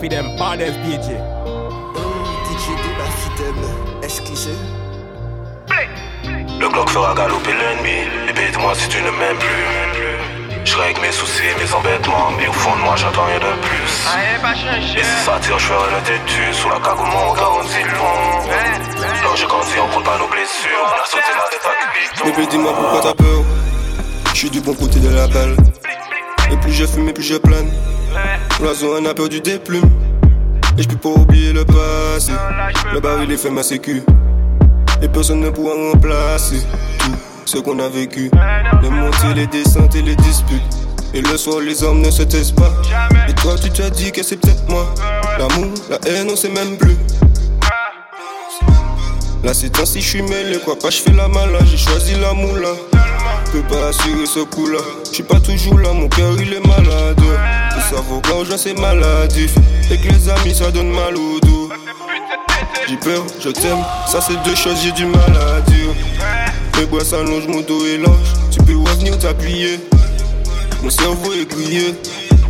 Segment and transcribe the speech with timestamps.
[0.00, 1.16] for them baddest DJ.
[2.46, 3.64] DJ débat fidèle,
[4.02, 4.50] esquissé.
[6.60, 8.08] Le Glock fera galoper l'ennemi.
[8.28, 10.64] Et moi si tu ne m'aimes plus.
[10.64, 14.06] Je règle mes soucis, mes embêtements, mais au fond de moi j'attends rien de plus.
[14.98, 16.42] Et si ça tire, je ferai le têtu.
[16.52, 18.42] Sous la cagoule, mon garantie le long.
[19.22, 20.84] Quand je grandis, on compte pas nos blessures.
[20.84, 23.42] On a sauté la tête à Bébé, dis-moi pourquoi t'as peur.
[24.32, 25.56] Je suis du bon côté de la balle.
[26.50, 27.70] Et plus je fume, et plus je plane.
[28.60, 29.88] L'oiseau en a peur du déplume.
[30.78, 32.32] Et je peux pas oublier le passé.
[32.92, 34.02] Le baril est fait ma sécu.
[35.02, 36.62] Et personne ne pourra remplacer
[36.98, 37.12] tout
[37.44, 38.30] ce qu'on a vécu.
[38.82, 40.62] Les montées, les descentes et les disputes.
[41.12, 42.72] Et le soir, les hommes ne se taisent pas.
[43.28, 44.86] Et toi, tu t'as dit que c'est peut-être moi.
[45.38, 46.96] L'amour, la haine, on sait même plus.
[49.44, 52.14] Là, c'est temps si je suis mêlé, quoi pas, je fais la malade, j'ai choisi
[52.18, 52.70] l'amour là.
[53.52, 54.80] Peux pas assurer ce coup là.
[55.08, 57.20] Je suis pas toujours là, mon cœur il est malade.
[57.76, 59.54] Le cerveau quand c'est maladif.
[59.90, 61.70] Et que les amis ça donne mal au dos.
[62.88, 65.90] J'ai peur, je t'aime, ça c'est deux choses, j'ai du mal à dire.
[66.78, 68.32] Mes bois s'allongent, mon dos est lâche.
[68.50, 69.80] Tu peux revenir t'appuyer.
[70.82, 71.94] Mon cerveau est grillé.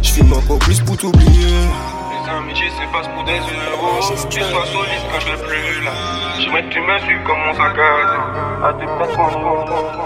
[0.03, 1.47] Je filme encore plus pour t'oublier.
[1.47, 4.01] Les amitiés s'effacent pour des euros.
[4.31, 5.93] Tu sois solide quand je l'ai plus là.
[6.39, 8.67] J'aimerais que tu me suives comme mon sac à dos.
[8.67, 9.97] À tes places, mon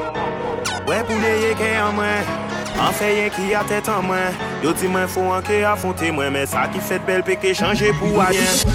[0.91, 1.93] Ouais, pour les qui en
[2.81, 6.33] An feyen ki a tèt an mwen Yo di mwen fò anke a fonte mwen
[6.33, 8.73] Men sa ki fèt bel peke chanje pou a gen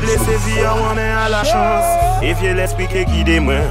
[0.00, 3.68] Blese vi an wan men a la chans Evye l'espri ke guide mwen.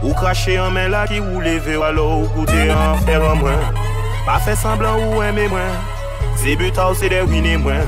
[0.00, 3.80] Ou krashe an men la ki ou leve Alo ou koute an fèr an mwen.
[4.26, 5.72] Pa fè semblan ou eme mwen
[6.42, 7.86] Se buta ou se derwine mwen.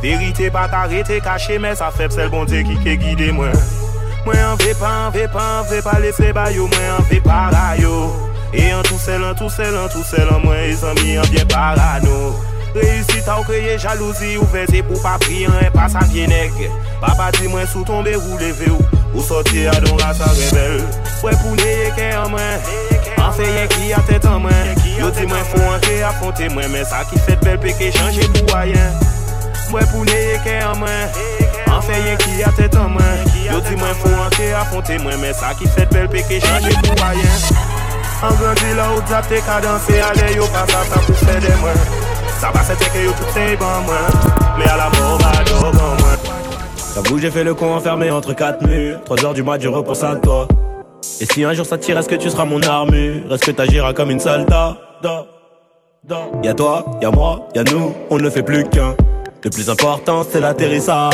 [0.00, 3.52] Verite pa karete kache men Sa fèp sel bonte ki ke guide mwen.
[4.24, 7.20] Mwen an ve pa, an ve pa, an ve pa Lese bayo, mwen an ve
[7.20, 10.74] para yo E an tou sel, an tou sel, an tou sel An mwen e
[10.76, 12.34] zami, an bie parano.
[12.74, 16.26] Reisit a ou kreye jalouzi Ou veze pou pa pri, an e pa sa vie
[16.26, 16.52] neg
[17.00, 18.80] Papa di mwen sou tombe ou leve ou
[19.12, 20.80] Ou soti a don rasa rebel
[21.22, 22.54] Wè pou neye ke an mwen
[23.20, 26.72] An feye ki a tet an mwen Yo di mwen fon an ke afonte mwen
[26.72, 28.96] Men sa ki fet bel peke chanje pou ayen
[29.68, 31.20] Mwen pou neye ke an mwen
[31.72, 35.20] An feye ki a tet an mwen Yo di mwen fon an ke afonte mwen
[35.20, 37.71] Men sa ki fet bel peke chanje pou ayen
[38.22, 41.56] En grandi là où t'as tes cadences, allez yo pas ça, ça pour faire des
[41.60, 41.70] moi.
[42.40, 43.96] Ça va c'était que yo tout c'est bon moi.
[44.58, 46.16] Mais à la mort, va bon moi.
[46.94, 49.00] J'avoue j'ai fait le con enfermé entre quatre murs.
[49.04, 50.46] 3 heures du mat je repense à toi.
[51.20, 53.32] Et si un jour ça tire est-ce que tu seras mon armure?
[53.32, 54.76] Est-ce que t'agiras comme une soldat
[56.42, 58.94] Y'a toi, y'a moi, y'a nous, on ne fait plus qu'un.
[59.42, 61.12] Le plus important c'est l'atterrissage.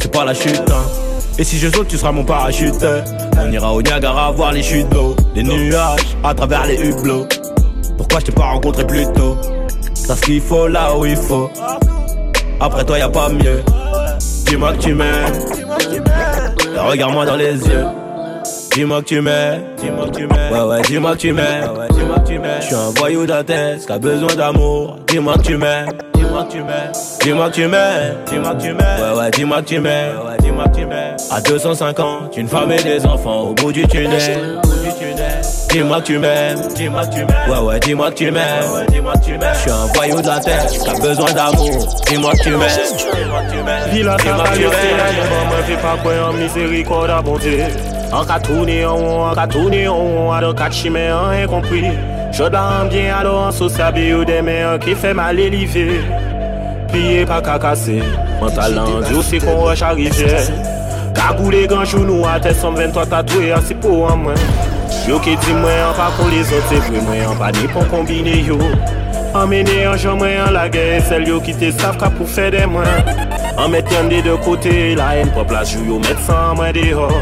[0.00, 1.11] C'est pas la chute hein.
[1.38, 2.84] Et si je saute tu seras mon parachute
[3.38, 7.26] On ira au Niagara voir les chutes d'eau Les nuages à travers les hublots
[7.96, 9.36] Pourquoi je t'ai pas rencontré plus tôt?
[9.94, 11.50] C'est ce qu'il faut là où il faut
[12.60, 13.62] Après toi y a pas mieux
[14.46, 15.32] Dis-moi que tu m'aimes.
[16.76, 17.86] Regarde-moi dans les yeux.
[18.74, 19.62] Dis-moi que tu m'aimes.
[19.78, 20.52] Dis-moi que tu m'aimes.
[20.52, 21.70] Ouais, ouais, dis-moi que tu m'aimes.
[21.78, 22.60] Ouais, dis-moi que tu m'aimes.
[22.60, 24.98] Je suis un voyou d'Athènes qui a besoin d'amour.
[25.06, 25.88] Dis-moi que tu m'aimes.
[26.22, 26.92] Dis-moi que tu m'aimes.
[27.20, 28.16] Dis-moi que tu m'aimes.
[28.26, 29.00] Dis-moi que tu m'aimes.
[29.00, 30.16] Ouais, ouais, dis-moi que tu m'aimes.
[30.24, 31.16] Ouais, dis-moi que tu m'aimes.
[31.32, 34.60] À 250, une femme et des enfants au bout du tunnel.
[35.70, 37.50] Dis-moi que tu m'aimes, dis-moi que tu m'aimes.
[37.50, 38.70] Ouais, ouais, dis-moi que tu m'aimes.
[38.72, 39.54] Ouais, dis-moi que tu m'aimes.
[39.54, 42.02] Je suis un voyou de la tête, t'as besoin d'amour.
[42.06, 42.60] Dis-moi que tu m'aimes.
[42.60, 43.90] Dis-moi que tu m'aimes.
[43.92, 44.28] Dis-moi que tu
[44.62, 45.48] m'aimes.
[45.48, 47.64] Moi, fais pas quoi en miséricorde à bon Dieu.
[48.12, 51.32] En cas tourné en haut, en cas tourné en haut, alors quatre chimères
[52.42, 52.50] Chaud
[52.90, 56.00] bien à en sauce à bio des mères qui fait mal élevé.
[56.92, 58.02] Pillé pas qu'à casser,
[58.40, 60.40] mental en c'est qu'on rush à rivière.
[61.14, 64.34] Cagoulé grand genou à tête 123 tatoué à si pour en moins.
[65.06, 67.68] Yo qui dit moi en pas pour les autres, c'est vrai moi en pas ni
[67.68, 68.58] pour combiner yo.
[69.34, 72.50] Emmené en jean moi en la guerre, celle yo qui te savent qu'à pour faire
[72.50, 72.82] des moins.
[73.56, 76.72] En mettant des deux côtés, la haine pour la joue yo mettre sans en moins
[76.72, 77.20] dehors.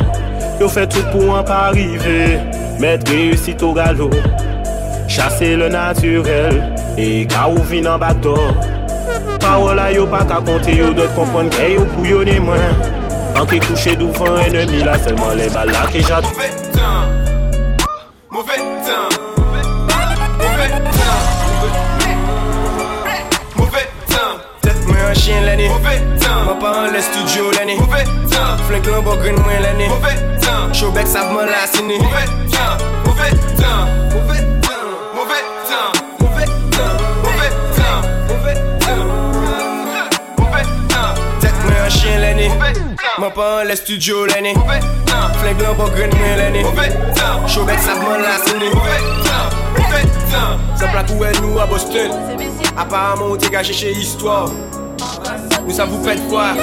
[0.59, 2.39] Yo fait tout pour en pas arriver,
[2.79, 4.11] mettre réussite au galop.
[5.11, 8.37] Chasser le naturel et ka ou vin an bato
[9.43, 12.77] Parola yo pa ka konte yo Dot kompon kre yo pou yo ne mwen
[13.35, 16.47] An ki kouche douvan enemi la Selman le bala ke jatou Mouve
[16.77, 17.11] tan
[18.31, 18.55] Mouve
[18.87, 19.11] tan
[20.39, 21.19] Mouve tan
[23.59, 23.83] Mouve
[24.15, 28.07] tan Tet mwen an chien leni Mouve tan Mwen pa an le studio leni Mouve
[28.31, 30.15] tan Flenk lan bo gren mwen leni Mouve
[30.47, 32.25] tan Chobek savman la sini Mouve
[32.55, 32.79] tan
[33.09, 33.29] Mouve
[33.59, 34.60] tan Mouve tan
[35.71, 35.93] teint.
[41.41, 42.51] Tête moi chien l'année,
[43.19, 45.29] m'en pas le studio l'année, mauvais teint.
[45.41, 46.65] Flingue l'embogue l'année.
[47.47, 48.39] Chauvette ça m'en la
[48.75, 50.59] mauvais teint,
[51.25, 52.11] elle nous à Boston?
[52.77, 54.51] Apparemment on dégage chez Histoire.
[55.67, 56.55] Nous ça vous fait voir.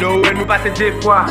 [0.00, 1.26] Là elle nous passe des fois?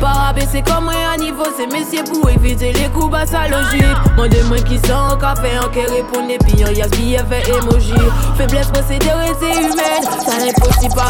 [0.00, 3.84] Para baisser comme moi à niveau, c'est messieurs pour éviter les coups bas à logique.
[4.16, 7.94] Mon moi qui sent un café, en qui répond et puis y'a ce fait emoji.
[8.36, 11.08] Faiblesse procédure c'est humaine, ça n'est possible pas.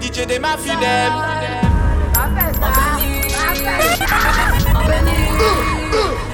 [0.00, 1.43] DJ des ma fidèles.
[4.90, 6.33] happening.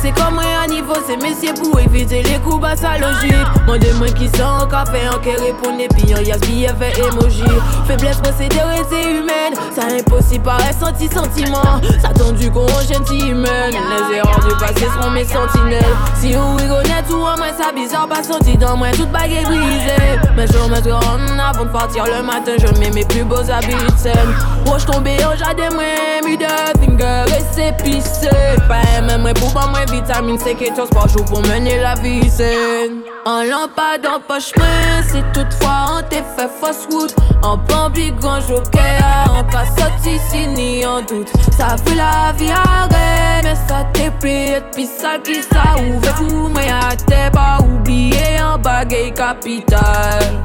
[0.00, 3.46] C'est comme moi à niveau, c'est messieurs pour éviter les coups bas à logique.
[3.66, 7.44] Mon moi qui sent un café, en qui répond et puis y'a ce fait emoji.
[7.86, 11.80] Faiblesse procédure c'est humaine, ça impossible par senti sentiment.
[12.00, 13.72] Ça tendu qu'on gentil humaine.
[13.72, 15.84] Les erreurs du passé seront mes sentinelles.
[16.20, 19.44] Si vous rigolez tout en moi, ça bizarre pas senti dans moi, toute bague est
[19.44, 20.18] brisée.
[20.36, 23.74] Mais je me rendre avant de partir le matin, je mets mes plus beaux habits
[23.74, 24.34] de scène.
[24.66, 25.84] Roche tombé au jardin, moi,
[26.24, 26.44] mis de
[26.80, 28.30] finger et c'est pissé.
[28.68, 33.02] Pas même pour pas moi vitamine C qui par jour pour mener la vie saine.
[33.24, 37.14] En lampade en poche main, si toutefois on t'est fait fausse route.
[37.42, 41.30] En bambi, grand joker, en pas sorti si ni en doute.
[41.56, 46.50] Ça fait la vie arrête, mais ça t'est pris, puis ça qui ça ouvre tout,
[46.54, 50.42] mais à t'es pas oublié en baguette capitale.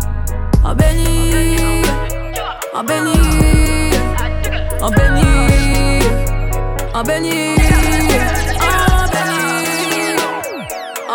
[0.64, 1.84] En béni,
[2.76, 3.92] en béni,
[4.82, 5.58] en béni,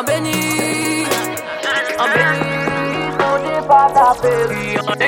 [0.03, 1.05] en béni.
[1.99, 2.53] en béni.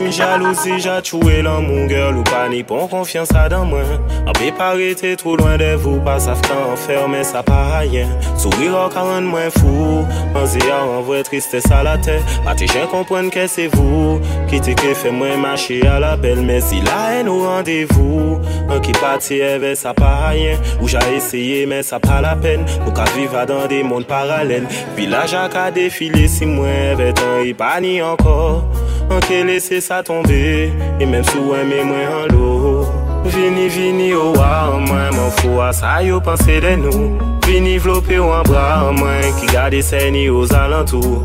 [0.01, 3.81] Une jalousie, j'ai tué l'homme, mon girl, ou pas ni bon confiance à dans moi.
[4.27, 6.41] En préparé, t'es trop loin de vous, pas savent
[6.77, 8.07] faire, mais ça pas rien.
[8.37, 10.05] Sourire en 40 moins fou,
[10.35, 12.23] en zia, en vrai tristesse à la tête.
[12.45, 16.43] Pas gens comprennent que c'est vous, qui t'es que fait moins marcher à la belle,
[16.43, 20.59] mais si la haine au rendez-vous, un qui partit, avait ça pas rien.
[20.81, 22.65] Ou j'ai essayé, mais ça pas la peine.
[22.85, 24.67] Nous qu'à vivre dans des mondes parallèles.
[25.15, 28.65] Là, j'ai qu'à défiler si moi, avait un, il pas ni encore.
[29.11, 32.87] Anke lese sa tombe E menm sou eme mwen an lo.
[33.25, 37.19] Vini vini ou a mwen Mwen fwa sa yo panse de nou.
[37.45, 41.21] Vini vlope ou an bra an mwen Ki gade seni ou zalantou.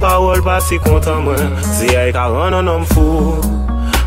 [0.00, 3.40] Parol pa si kontan mwen Zi ay e karan an om mfou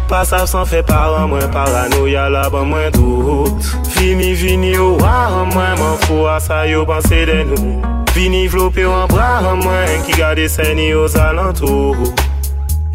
[0.07, 3.75] Pasav san fe paran mwen Paranoya la ban mwen dout.
[3.97, 7.75] Vini vini ou a mwen Mwen fwa sa yo panse de nou.
[8.15, 12.15] Vini vlope ou an bra an mwen Ki gade seni ou zalantou.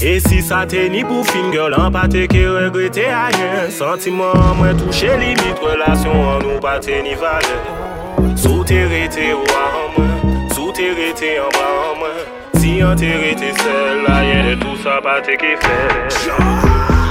[0.05, 4.35] Et si ça t'est ni pour fin girl, en pas te que regretter rien Sentiment
[4.57, 8.37] moins touché limite, relation en nous pas ni valeur.
[8.37, 10.11] Sous tes rétés ou en moi,
[10.55, 12.09] sous tes rétés en bas en moi.
[12.57, 16.09] Si en t'es rété seul, rien de tout ça pas te qui fait.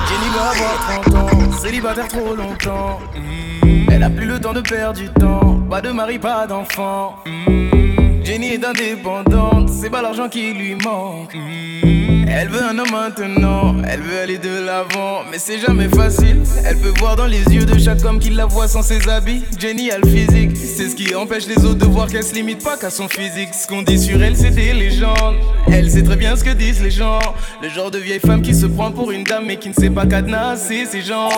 [0.08, 3.00] Jenny va avoir 30 ans, célibataire trop longtemps.
[3.16, 3.90] Mm.
[3.90, 7.16] Elle a plus le temps de perdre du temps, pas de mari, pas d'enfant.
[7.26, 8.24] Mm.
[8.24, 11.36] Jenny est indépendante, c'est pas l'argent qui lui manque.
[11.36, 12.11] Mm.
[12.28, 16.42] Elle veut un homme maintenant, elle veut aller de l'avant, mais c'est jamais facile.
[16.66, 19.44] Elle peut voir dans les yeux de chaque homme qu'il la voit sans ses habits.
[19.60, 22.64] Jenny a le physique, c'est ce qui empêche les autres de voir qu'elle se limite
[22.64, 23.54] pas qu'à son physique.
[23.54, 25.36] Ce qu'on dit sur elle, c'est des légendes.
[25.72, 27.20] Elle sait très bien ce que disent les gens.
[27.62, 29.90] Le genre de vieille femme qui se prend pour une dame mais qui ne sait
[29.90, 31.32] pas cadenasser ses jambes.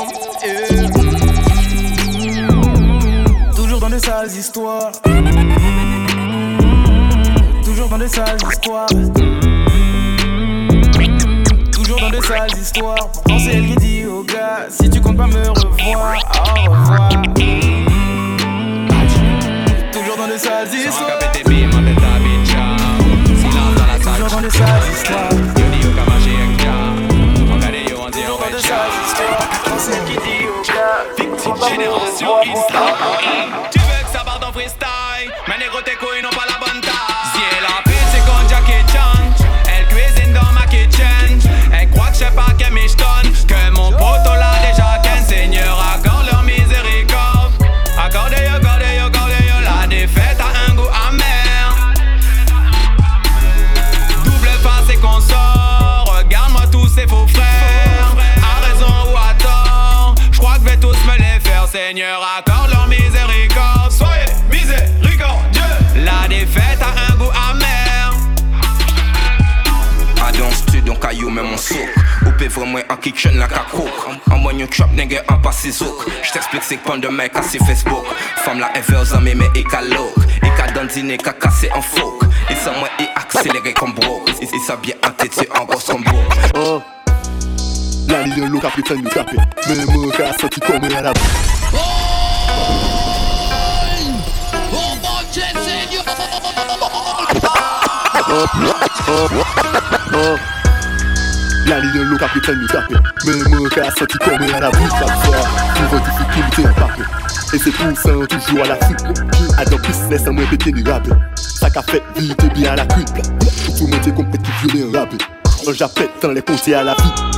[3.55, 4.91] Toujours dans de sales histoires.
[7.63, 8.87] Toujours dans de sales histoires
[12.13, 13.09] de sales histoires.
[13.11, 16.17] Pourtant, c'est elle qui dit au gars Si tu comptes pas me revoir,
[16.67, 17.09] au revoir.
[19.91, 21.42] Toujours dans de sales histoires.
[72.53, 73.87] Vraiment en kitchen la caco
[74.31, 78.05] En moyen trap nègre en passé zouk J't'explique c'est que de mec assez Facebook
[78.37, 82.23] Femme la ever zame mais et ka look Et ka dandine ka cassé en folk
[82.49, 84.23] Et sans moi accéléré comme bro.
[84.41, 86.11] Et, et s'habiller en tête, c'est en grosse combo.
[86.55, 86.81] Oh.
[88.07, 89.37] La ligne l'eau qui train de taper.
[89.69, 91.13] Mais mon cas sorti comme à la
[98.35, 99.43] Oh, oh,
[100.13, 100.62] oh.
[101.65, 102.95] La ligne qui train de taper.
[103.25, 105.15] Mais mon cas sorti comme à la bouche comme ça.
[105.75, 107.03] Pour vos difficultés à taper.
[107.53, 109.03] Et c'est pour ça toujours à la suite.
[109.57, 111.07] À dans plus laisse moi péter du rap.
[111.35, 112.85] Ça qu'a fait vite bien à la.
[112.85, 115.09] Pour tout monter compétitif violer un rap.
[115.73, 117.33] J'appelle dans les comptes à la vie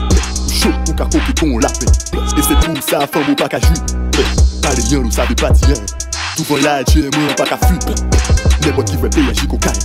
[0.65, 1.89] chaud ou qu'à côté qu'on l'appelle.
[2.37, 3.69] Et c'est pour ça, femme ou pas qu'à jouer.
[4.61, 5.77] Pas les gens, nous savons pas dire.
[6.37, 7.79] Tout là, tu es moi, pas qu'à fuir.
[8.63, 9.79] N'importe qui veut payer, j'y cocaïne.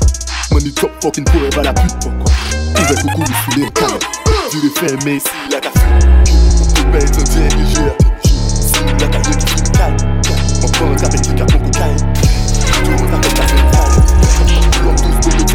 [0.51, 1.95] Money top fucking pour va la pute.
[2.01, 4.10] Tu veux coucou, nous filer un
[4.51, 4.99] calme.
[5.05, 7.93] Mais si la un bien léger.
[8.25, 9.97] Si la fuir, tu le calme.
[10.61, 12.13] Mon point, t'as fait qui qu'à ton cocaïne.
[12.85, 13.21] Tout ta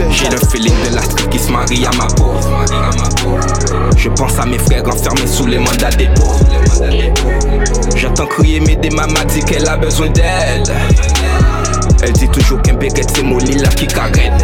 [0.09, 2.33] j'ai le feeling de la street qui se marie à ma peau.
[3.97, 6.33] Je pense à mes frères enfermés sous les mandats dépôt.
[7.95, 10.73] J'entends crier mais des mamas dit qu'elle a besoin d'aide.
[12.03, 14.37] Elle dit toujours qu'un béguette c'est molly là qui carène.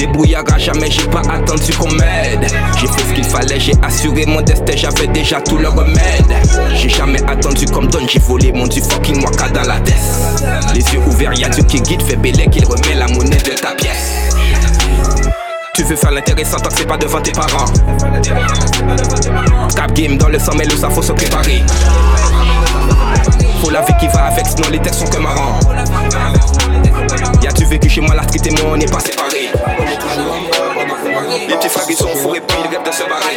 [0.00, 2.46] Débrouillard jamais, j'ai pas attendu qu'on m'aide.
[2.78, 6.24] J'ai fait ce qu'il fallait, j'ai assuré mon destin, j'avais déjà tout le remède.
[6.74, 9.94] J'ai jamais attendu comme donne, j'ai volé mon du fucking waka dans la tête.
[10.72, 13.72] Les yeux ouverts, y'a Dieu qui guide, fait bélé qu'il remet la monnaie de ta
[13.72, 14.32] pièce.
[15.74, 17.70] Tu veux faire l'intéressant tant que c'est pas devant tes parents.
[19.76, 21.62] Cap game dans le sang, mais le ça faut se préparer.
[23.62, 25.60] Faut la vie qui va avec, sinon les textes sont que marrants.
[27.42, 29.39] Y'a-tu vécu chez moi, la street et moi on n'est pas séparés.
[31.48, 33.36] Les petits frères ils sont fourrés puis ils rêvent de se barrer.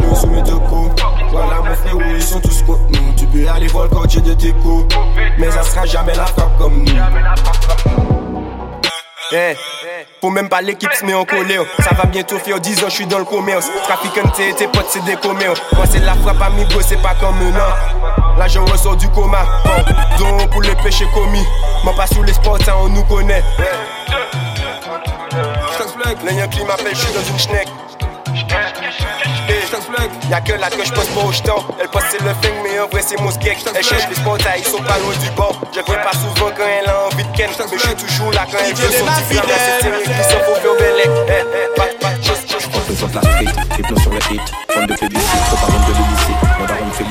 [0.00, 3.66] Nous soumis de coups Voilà mon frérot, ils sont tous contre nous Tu peux aller
[3.68, 4.94] voir le quartier de tes coups
[5.38, 6.92] Mais ça sera jamais la frappe comme nous
[9.30, 9.56] Hey.
[10.22, 12.94] Pour même pas l'équipe se met en colère Ça va bientôt faire 10 ans je
[12.94, 16.40] suis dans le commerce Trafiquant tes tes potes c'est des commerces Moi c'est la frappe
[16.42, 19.44] amigo c'est pas comme un an Là je ressors du coma.
[20.18, 21.44] Donc pour les péchés commis.
[21.84, 23.42] Moi pas sous les sports ça on nous connaît.
[26.24, 27.68] L'ayant qui m'appelle je suis dans une schneck.
[30.30, 31.64] Y'a que là que je poste pas au jeton.
[31.80, 34.36] Elle poste c'est le film mais en vrai c'est mon skek Elle cherche les spots
[34.56, 37.36] ils sont pas loin du bord Je viens pas souvent quand elle a envie de
[37.36, 37.48] ken.
[37.58, 40.56] Mais je suis toujours là quand elle veut son diplôme C'est tiré qui sont pour
[40.56, 42.14] faire Pas pas
[42.78, 44.40] Représente la street, hypnose sur le hit.
[44.70, 47.07] Fond de plébiscite, trop parole de l'illicite Mon daron me c'est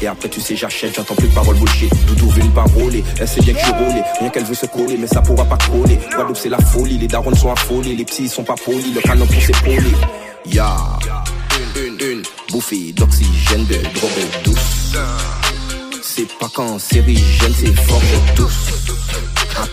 [0.00, 3.28] Et après tu sais j'achète, j'entends plus de paroles bullshit Doudou veut une parole, elle
[3.28, 5.98] sait bien que je roule Rien qu'elle veut se coller mais ça pourra pas coller
[6.14, 9.26] Guadeloupe c'est la folie, les darons sont affolés Les ils sont pas polis, le canon
[9.26, 9.92] pour s'épauler
[10.46, 10.74] Ya
[11.76, 14.10] une, une, une bouffée d'oxygène, de drogue
[14.44, 14.96] douce.
[16.02, 18.68] C'est pas cancérigène, c'est fort de douce.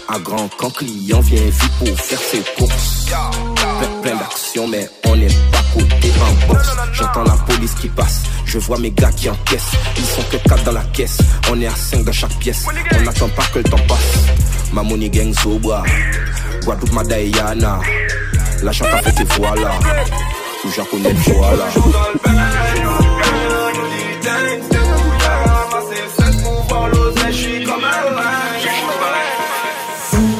[0.09, 3.05] À, à grand quand client vient vite pour faire ses courses.
[3.05, 6.69] Plein, plein d'actions, mais on n'est pas côté en boxe.
[6.93, 9.71] J'entends la police qui passe, je vois mes gars qui encaissent.
[9.97, 12.65] Ils sont que 4 dans la caisse, on est à 5 dans chaque pièce.
[12.97, 14.17] On n'attend pas que le temps passe.
[14.73, 15.83] Ma money gang Sobra,
[16.65, 17.79] Guadeloupe, ma Diana.
[18.61, 19.71] La chante a fait tes voilà.
[20.61, 21.65] Tout japonais, voilà.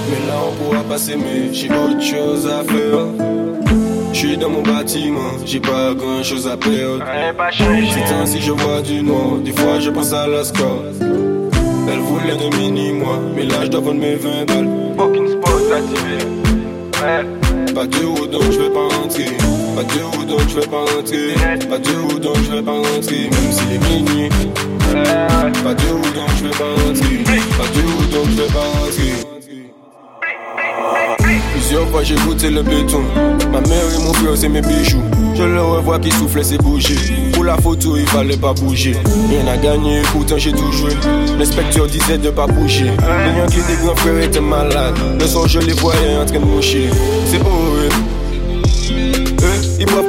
[0.10, 3.71] Mais là on pourra pas s'aimer, j'ai autre chose à faire.
[4.22, 7.04] J'suis dans mon bâtiment, j'ai pas grand chose à perdre.
[7.52, 10.84] C'est ainsi je vois du noir, des fois je pense à la score.
[11.02, 14.70] Elle voulait de mini-moi, mais là je dois vendre mes 20 balles.
[14.96, 16.18] Fucking spot activé.
[17.74, 19.26] Pas de haut donc je vais pas rentrer.
[19.76, 21.68] Pas de haut donc je vais pas rentrer.
[21.68, 24.30] Pas de haut donc je vais pas rentrer, même s'il est minuit.
[25.64, 27.18] Pas de haut donc je vais pas rentrer.
[27.58, 29.32] Pas de haut donc je vais pas rentrer.
[31.72, 33.02] Plusieurs fois j'ai goûté le béton.
[33.50, 35.02] Ma mère et mon frère c'est mes bijoux.
[35.34, 37.32] Je le revois qui soufflait ses bougies.
[37.32, 38.98] Pour la photo il fallait pas bouger.
[39.30, 40.92] Rien à gagner, pourtant j'ai tout joué.
[41.40, 42.88] L'inspecteur disait de pas bouger.
[42.88, 45.00] Les Yankees des grands frères étaient malades.
[45.18, 46.90] Le soir je les voyais en train de moucher.
[47.28, 47.81] C'est horrible.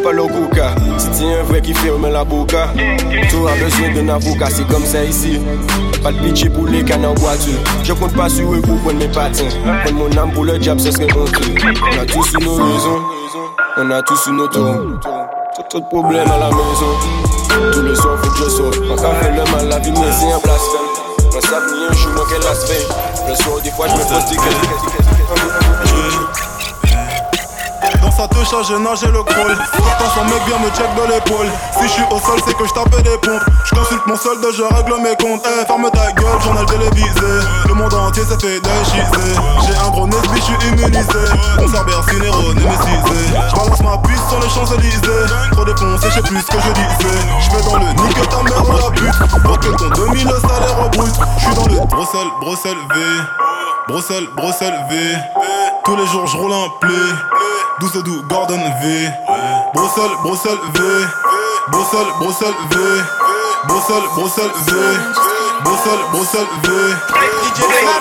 [0.03, 0.75] Pas leur coca.
[0.99, 5.05] Si un vrai qui ferme la boca, tu as besoin d'un avocat, c'est comme ça
[5.05, 5.41] ici.
[6.03, 7.15] Pas de pitié pour les cannes en.
[7.85, 9.49] Je compte pas sur eux pour prendre mes patins.
[9.85, 11.65] Prendre mon âme pour le diable, ce serait mon truc.
[11.65, 13.01] On a tous nos raisons,
[13.77, 15.01] on a tous nos tours.
[15.71, 17.73] Trop de problèmes à la maison.
[17.73, 18.79] Tous les soirs, faut que je sorte.
[18.91, 20.93] On fait le mal, la vie, mais c'est un blasphème.
[21.35, 22.87] On ni un jour, moi, quel aspect.
[23.29, 25.62] Le soir, des fois, je me questions.
[28.13, 29.57] Dans sa touche, j'ai nagé le crawl.
[29.73, 31.49] Pourtant, son mec vient me check de l'épaule.
[31.73, 33.41] Si je suis au sol, c'est que je tapais des pompes.
[33.65, 35.43] Je consulte mon solde, je règle mes comptes.
[35.49, 37.33] Eh, ferme ta gueule, journal télévisé.
[37.69, 39.33] Le monde entier s'est fait déchiser.
[39.67, 41.25] J'ai un gros nez, je suis immunisé.
[41.59, 43.33] On Cerber, Cinéro, némécisé.
[43.33, 45.27] J'balance ma puce sur les Champs-Élysées.
[45.53, 47.19] Trop défoncé, je sais plus ce que je disais.
[47.41, 49.43] J'mets dans le nid que ta mère la pute.
[49.43, 51.15] Pour que ton 2000 salaire au brut.
[51.39, 53.01] J'suis dans le Bruxelles, Bruxelles V.
[53.89, 54.97] Bruxelles, Bruxelles V.
[55.85, 56.93] Tous les jours j'roule un play.
[57.81, 59.09] 12 doux, Gordon V.
[59.75, 60.81] Bruxelles, Bruxelles V.
[61.69, 62.77] Bruxelles, Bruxelles V.
[63.67, 64.73] Bruxelles, Bruxelles V.
[65.65, 66.69] Bruxelles, Bruxelles V.
[67.45, 67.59] DJ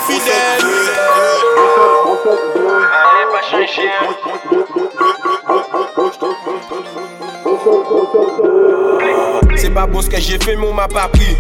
[0.08, 0.66] fidèle.
[3.04, 3.90] Allez, pas changer.
[9.58, 11.38] C'est pas bon ce que j'ai fait, mais on m'a pas pris.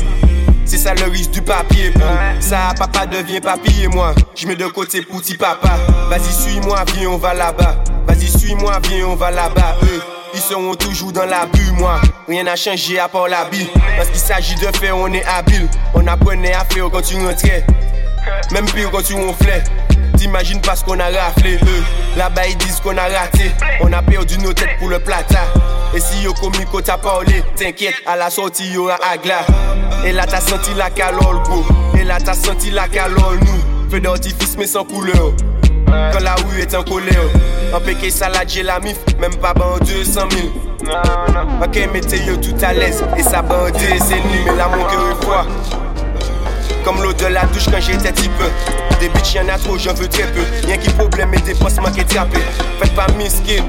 [0.71, 1.91] C'est ça le risque du papier.
[2.39, 4.15] Ça, papa devient papy et moi.
[4.33, 5.71] Je mets de côté pour petit papa.
[6.09, 7.83] Vas-y, suis-moi, viens, on va là-bas.
[8.07, 9.75] Vas-y, suis-moi, viens, on va là-bas.
[10.33, 11.99] Ils seront toujours dans la bulle, moi.
[12.25, 13.67] Rien n'a changé à part la bille.
[13.97, 15.67] Parce qu'il s'agit de faire, on est habile.
[15.93, 17.65] On apprenait à faire quand tu rentrais.
[18.53, 19.65] Même pire quand tu ronflais.
[20.15, 21.83] T'imagines pas ce qu'on a raflé, eux.
[22.15, 23.51] Là-bas, ils disent qu'on a raté.
[23.81, 25.41] On a perdu nos têtes pour le plata.
[25.93, 29.39] Et si yo commis qu'on t'a parlé, t'inquiète, à la sortie, y aura agla.
[30.05, 31.65] Et là, t'as senti la calole, go.
[31.99, 33.89] Et là, t'as senti la calole, nous.
[33.89, 35.33] Feu d'artifice, mais sans couleur.
[35.87, 37.27] Quand la rue est en colère.
[37.73, 40.47] En péché salade, j'ai la mif, même pas ban 200 000.
[41.61, 43.03] Ok, mettez yo tout à l'aise.
[43.17, 45.45] Et ça bande, c'est nuit, mais mon cœur est froid.
[46.85, 48.49] Comme l'eau de la douche quand j'étais peu.
[48.99, 50.41] Des bitches, y'en a trop, j'en veux très peu.
[50.65, 52.39] Rien qui problème et des postes manqués trappés.
[52.79, 53.63] Faites pas miskin.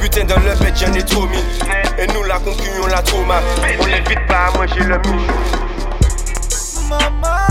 [0.00, 1.38] Putain, dans le bête, j'en ai trop mis.
[1.98, 3.42] Et nous, la concu, on l'a trop mal.
[3.80, 5.32] On n'évite pas à manger le michou.
[6.88, 7.48] Maman,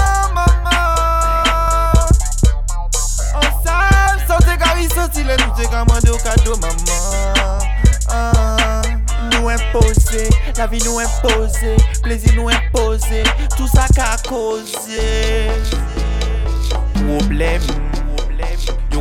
[4.94, 7.60] sorti le nous t'es commandé au cadeau, maman.
[8.10, 8.82] Ah,
[9.50, 13.24] imposer, la vie nous imposer, plaisir nous imposer,
[13.56, 15.48] tout ça qu'a causé.
[16.94, 17.62] Problème.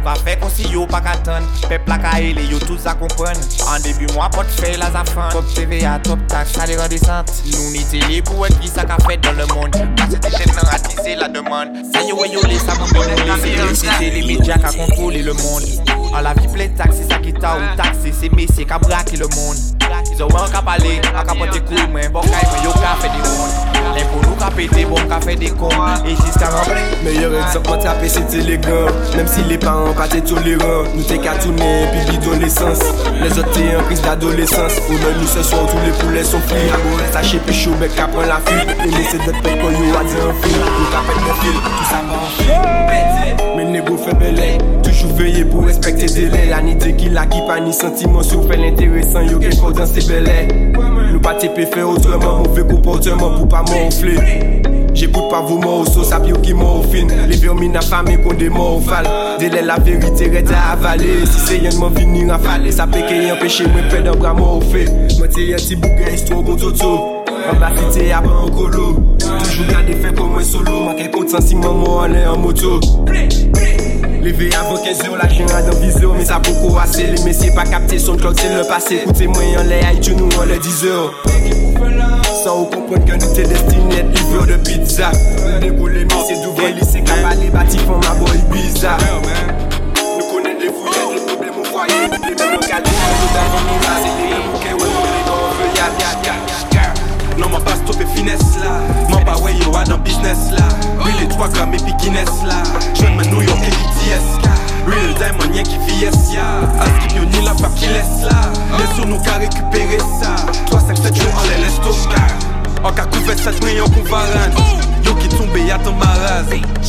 [0.06, 2.78] Yo ka fè kon si yo pa ka tan Pep la ka ele, yo tout
[2.78, 3.34] sa kompren
[3.66, 4.46] An debi mwa pot
[4.78, 8.84] la Top TVA, top tax, sa de redescente Nou ni télé pou wè ki sa
[8.86, 9.74] ka fèt dans le monde.
[9.96, 11.82] Pase te nan la demande.
[11.92, 15.66] Sa yo wè yo le, sa moun de moun Se ka kontrole le monde.
[16.14, 16.86] An la vi ple ça
[17.18, 19.58] qui t'a ou taxe C'est messieurs ka braque le monde.
[20.12, 22.94] Ils ont un ka pale, a ka pote kou men Bon kay men yo ka
[23.02, 25.70] fè des monde L'impôt nous ka pété, bon ka fè des cons.
[26.04, 28.92] Et jusqu'à remplir Meilleur exemple, moi tapé c'était les gars.
[29.16, 29.56] Même si les
[29.96, 32.80] parents pas t'es tolérants, nous t'es qu'à tourner, puis bidonnaissance.
[33.22, 34.80] Les autres t'es en crise d'adolescence.
[34.80, 36.70] Pour nous soir, tous les poulets sont frits.
[36.72, 38.68] À bourrer, sachez, puis chaud, bec, qu'à prendre la fuite.
[38.84, 40.56] Et laisser d'être pète quand you a dit un fil.
[40.56, 43.56] Nous qu'à pète des fils, tout ça va.
[43.56, 46.46] Mais négo fait belé, toujours veiller pour respecter délai.
[46.50, 50.48] La nité qui l'a pas ni sentiment, sur fait l'intéressant, qu'est faut dans ses belais.
[51.12, 54.16] Nous pas t'es faire autrement, mauvais comportement pour pas m'enfler.
[54.96, 57.06] J'écoute pas vos mots, sauce à qui m'ont fin.
[57.28, 59.06] Les vermines affamés qu'on des morts val.
[59.38, 61.26] Délai la vérité reste à avaler.
[61.26, 64.16] Si c'est y'en m'en venir à faler, ça peut qu'il empêcher moi de perdre un
[64.16, 64.86] bras mort fait.
[65.18, 67.24] Moi t'es un petit bouquet, histoire bon toto.
[67.52, 68.96] En bas cité à pas en colo.
[69.18, 70.80] Toujours garder fait comme moi solo.
[70.80, 72.80] Manquer content si maman en est en moto.
[74.22, 77.06] Levé avant 15 heures, la chien dans viseur, mais ça beaucoup assez.
[77.06, 79.02] Les messieurs pas capté son clock, c'est le passé.
[79.04, 81.12] Écoutez-moi en l'air, iTunes nous en les 10 heures.
[82.46, 85.08] San ou kompren gen nou te destine et livreur de pizza.
[85.40, 88.92] Mwen dekoule misye douvan lise Kabali bati fon ma boy biza
[89.96, 94.38] Nou konen devouye, nou problem ou voye Nou dekoule gade, nou davon nou rase Dile
[94.44, 96.36] mouke, wè nou le don ve ya ya
[96.76, 96.86] ya
[97.34, 98.76] Non mwen pa stoppe finesse la
[99.10, 100.70] Mwen pa wè yo adan business la
[101.02, 104.54] Bile 3 gram epi Guinness la Jwen men nou yon epi 10 la
[104.86, 106.62] Real diamond, y'a qui VS ya.
[106.80, 108.50] À skip yo, ni la pape qui laisse là.
[108.76, 110.36] Bien sûr, nous qu'à récupérer ça.
[110.66, 114.52] 3, 5, 7 jours, on les laisse tout En cas couvert, ça te en couvarane.
[115.04, 116.44] Yo qui tombe, y'a ton maraz.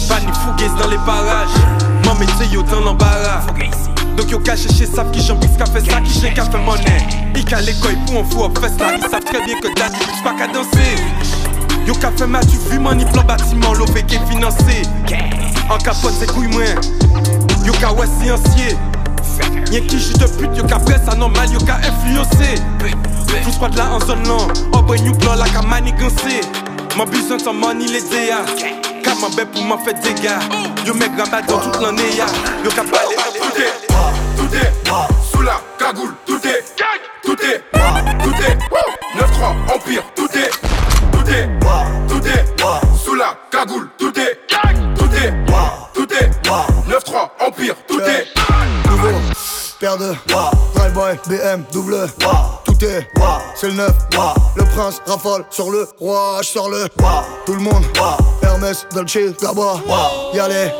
[0.10, 1.58] Pas ni fougues dans les parages.
[2.06, 3.42] Mon métier, yo, dans l'embarras.
[4.18, 7.06] Donc yo caché chez savent qui j'en qu'a fait ça, qui j'ai qu'à fait monnaie.
[7.36, 9.94] Ils qu'à l'école pour un fou au fest là, ils savent très bien que date,
[9.94, 10.96] ils pas qu'à danser.
[11.86, 14.82] Yo qu'a fait ma tu vu mon plan bâtiment, l'OP qui est financé.
[15.70, 16.64] En capote c'est couille moins.
[17.67, 18.77] Yo qu'a ouais scientier.
[19.73, 22.56] Y'en qui joue de pute, yo qu'a presse anormal, yo qu'a influencé.
[23.43, 26.39] Tout squad en zone long, en boy new plan là qu'a manigancé.
[26.95, 28.45] Mon besoin de money les déa.
[29.03, 30.39] Qu'a ma bête pour m'en faire des gars.
[30.86, 32.25] Yo mec rabat dans toute l'année ya.
[32.63, 32.99] Yo qu'a pas
[33.36, 34.73] Tout est, tout est,
[35.30, 36.63] sous la cagoule, tout est,
[37.21, 37.63] tout est,
[38.23, 38.58] tout est,
[39.19, 40.51] 9-3, Empire, tout est,
[41.12, 41.49] tout est,
[42.08, 42.45] tout est,
[43.03, 44.39] sous la cagoule, tout est,
[44.95, 45.34] tout est,
[45.93, 46.37] tout est,
[46.98, 48.26] 9-3, Empire, tout est.
[48.90, 49.10] Nouveau,
[49.80, 50.16] paire de
[50.74, 52.08] Drive Boy, BM, double
[52.66, 53.08] Tout tout est.
[53.56, 53.94] C'est le neuf.
[54.56, 56.88] Le prince rafale sur le roi, je sors le.
[57.46, 57.84] Tout le monde.
[58.42, 59.80] Hermès, Dolce, là-bas.
[60.34, 60.72] Y'a les.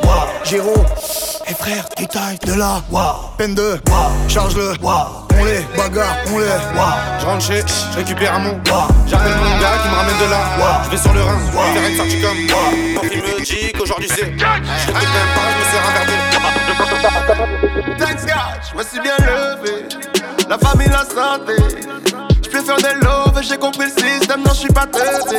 [0.44, 0.74] Giro.
[1.46, 2.82] Et frère, détail de là.
[3.36, 3.78] Peine de.
[4.28, 4.74] Charge-le.
[5.40, 6.46] On les bagarre, on les.
[7.20, 8.58] Je rentre chez, je récupère un mot.
[9.06, 10.40] J'appelle mon gars qui me ramène de là.
[10.84, 11.38] Je vais sur le rein,
[11.72, 12.38] direct sorti comme.
[13.02, 14.24] Il me dit qu'aujourd'hui c'est.
[14.24, 16.14] Je même pas, je me sers un verre de.
[17.98, 19.88] Thanks God, je me suis bien levé.
[20.48, 21.56] La famille, la santé.
[22.42, 25.38] Je peux faire des love, j'ai compris le système, non, je suis pas teubé.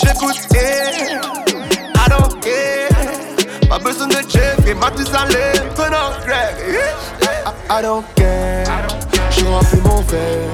[0.00, 3.68] J'écoute, eh, I don't care.
[3.68, 6.54] Pas besoin de Jeff et Mathusalem, prenons Greg.
[7.46, 7.82] I,
[9.84, 10.48] mon verre.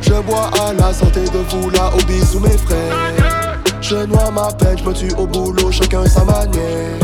[0.00, 3.58] Je bois à la santé de vous là, au bisous mes frères.
[3.80, 6.98] Je noie ma peine, je me tue au boulot, chacun sa manière.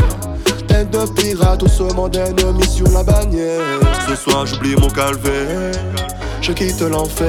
[0.67, 3.79] Tête de pirate, ce monde ennemi sur la bannière.
[4.07, 5.73] Ce soir j'oublie mon calvaire,
[6.41, 7.27] je quitte l'enfer.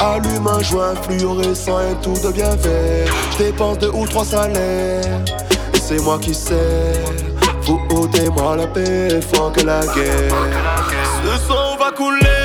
[0.00, 3.14] Allume un joint fluorescent et tout devient vert.
[3.32, 5.04] Je dépense deux ou trois salaires,
[5.74, 7.31] et c'est moi qui sais.
[7.64, 10.32] Vous ôtez-moi la paix, faut que la guerre.
[11.46, 12.42] Soir on va couler.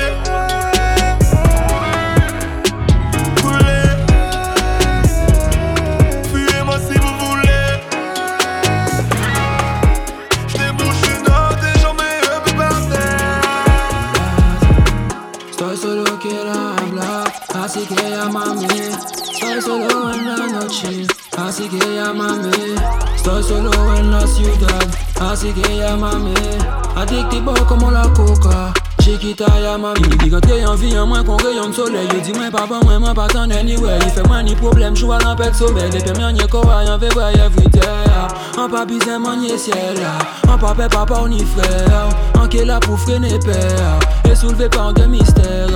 [17.68, 21.06] Así que llámame, estoy solo en la noche.
[21.36, 22.50] Así que llámame,
[23.14, 25.07] estoy solo en la ciudad.
[25.20, 26.34] Así que llámame,
[26.96, 28.72] adictivo como la coca.
[29.08, 32.06] Chiquita ya mami Di quand t'es en vie en moins qu'on rayon de soleil.
[32.12, 33.98] Yo di mwen pa ban mwen mwen pa tan anyway.
[34.02, 35.88] Il fait mwen ni problem chou al an pek sommeil.
[35.88, 37.38] Depi mwen nye kowa yon everyday
[38.58, 43.28] An pa bizen An pa pe papa ou ni frère An ke la pou frene
[43.44, 43.98] père
[44.30, 45.68] Et soulevé par de mystère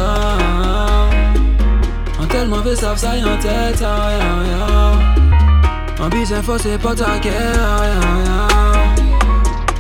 [2.20, 3.83] An telman ve sav sa yon tèt
[6.00, 7.16] An bizen fò se pa ta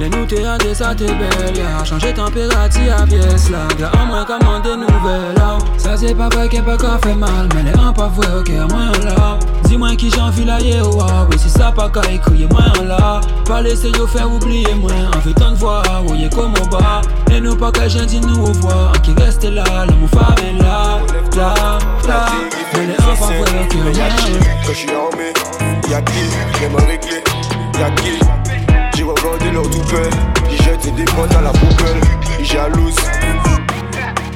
[0.02, 3.58] kè Les nous t'es des ça t'es belle, ya Changer température à pièce là.
[3.78, 5.58] Gars en moins commande des nouvelles là.
[5.76, 8.50] Ça c'est pas vrai qu'elle peut qu'à fait mal Mais les en pas vrai ok
[8.70, 9.38] moins là.
[9.64, 13.20] Dis-moi qui j'en vis là yeah wow Oui si ça pas qu'à écrire moins là.
[13.44, 17.02] Pas laisser yo faire oublier moi En fait tant de voix, oui comme au bas.
[17.30, 18.92] Et nous pas qu'à j'ai dit nous au revoir.
[19.02, 20.98] Qui reste là, l'amour femme est là.
[21.36, 21.54] Là,
[22.08, 22.26] là.
[22.74, 23.92] Mais les en pas vrai ok moins.
[23.92, 24.08] là
[24.66, 25.32] Quand j'suis armé,
[25.88, 26.12] y'a qui,
[26.86, 27.22] régler
[27.78, 28.41] Y'a qui
[29.22, 30.10] regardé leur toupet,
[30.50, 32.00] ils jettent des potes à la poubelle,
[32.38, 32.94] ils jalousent.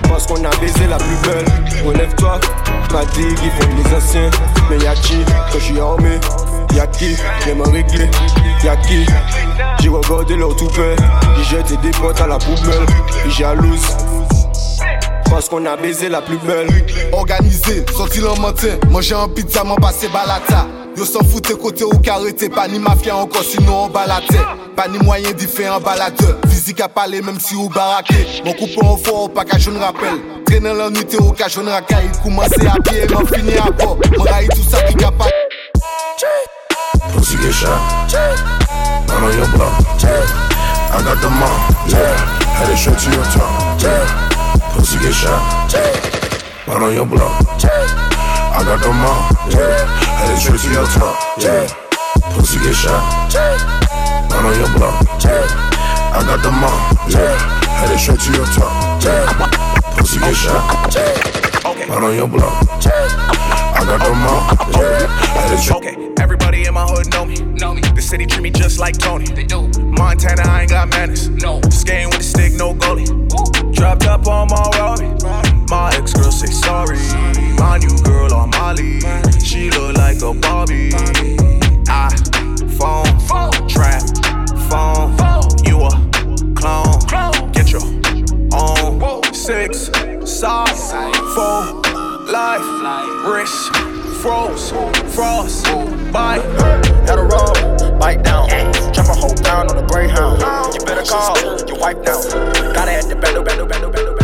[0.09, 1.44] Parce qu'on a baisé la plus belle,
[1.85, 2.40] relève-toi,
[2.92, 4.31] m'a dit qu'ils font les anciens.
[4.70, 5.18] Mais y'a qui,
[5.53, 6.18] quand j'suis armé,
[6.75, 8.09] y'a qui, j'aime régler,
[8.64, 9.07] y'a qui?
[9.81, 10.96] J'ai regardé leur toupet,
[11.38, 12.87] ils jettent des potes à la poubelle,
[13.25, 13.96] ils jalousent.
[15.29, 16.68] Parce qu'on a baisé la plus belle.
[17.12, 20.66] Organisé, sorti le matin, manger un pizza, m'en passer balata.
[20.96, 24.24] Yo s'en fout côté ou carrété, pas ni mafia encore sinon on balade.
[24.74, 26.38] Pas ni moyen d'y faire un baladeur.
[26.48, 28.26] Physique à parler même si ou baraqué.
[28.46, 30.18] Mon coupe en fort, pas qu'à je ne rappelle.
[30.46, 32.11] Traîner la nuit au cas je ne racaille.
[32.22, 33.98] Commencer à pied, m'en finir à bord.
[34.16, 35.30] M'en tout ça qui capable.
[37.14, 37.68] Pussy get shot.
[39.06, 39.72] Not on your block.
[40.02, 41.61] I got the mom.
[41.88, 42.16] Yeah.
[42.56, 43.82] Had it straight to your top.
[43.82, 44.74] Yeah.
[44.74, 45.74] Pussy get shot.
[46.66, 48.15] Not on your block.
[48.56, 49.36] I got the mom.
[49.52, 49.84] Yeah.
[50.16, 51.12] Had it straight to your top.
[51.36, 51.68] Yeah.
[52.32, 53.28] Pussy get shot.
[53.34, 54.28] yeah.
[54.30, 55.04] Not on your block.
[55.22, 55.44] yeah.
[56.16, 56.96] I got the mom.
[57.12, 57.36] Yeah.
[57.68, 59.04] Had it straight to your top.
[59.04, 59.28] Yeah.
[59.98, 60.94] Pussy get shot.
[60.96, 61.84] yeah.
[61.86, 62.64] Not on your block.
[62.80, 63.76] yeah.
[63.76, 64.56] I got the mom.
[64.72, 65.06] Yeah.
[65.36, 65.76] Had it straight.
[65.76, 67.36] Okay, everybody in my hood know me.
[67.60, 67.82] Know me.
[67.82, 69.26] The city treat me just like Tony.
[69.26, 69.68] They do.
[69.82, 71.28] Montana, I ain't got manners.
[71.28, 71.60] No.
[71.68, 73.06] Skating with a stick, no goalie.
[73.74, 75.45] Dropped up on my Rory.
[75.68, 76.98] My ex girl say sorry.
[77.59, 79.00] My new girl on Molly.
[79.40, 80.92] She look like a Barbie.
[81.88, 82.11] I
[82.79, 84.02] phone, trap,
[84.68, 85.11] phone.
[85.64, 85.90] You a
[86.55, 87.52] clone.
[87.52, 87.83] Get your
[88.55, 89.24] own.
[89.35, 89.90] Six,
[90.24, 90.92] sauce,
[91.35, 91.83] four,
[92.31, 93.74] life, wrist,
[94.22, 94.70] froze,
[95.14, 95.64] frost,
[96.12, 96.42] bite.
[97.07, 98.48] Had a roll, bite down.
[98.92, 100.40] Drop a whole down on the Greyhound.
[100.74, 102.20] You better call your wife now.
[102.72, 104.15] Gotta hit the bendo, bendo, bendo, bendo.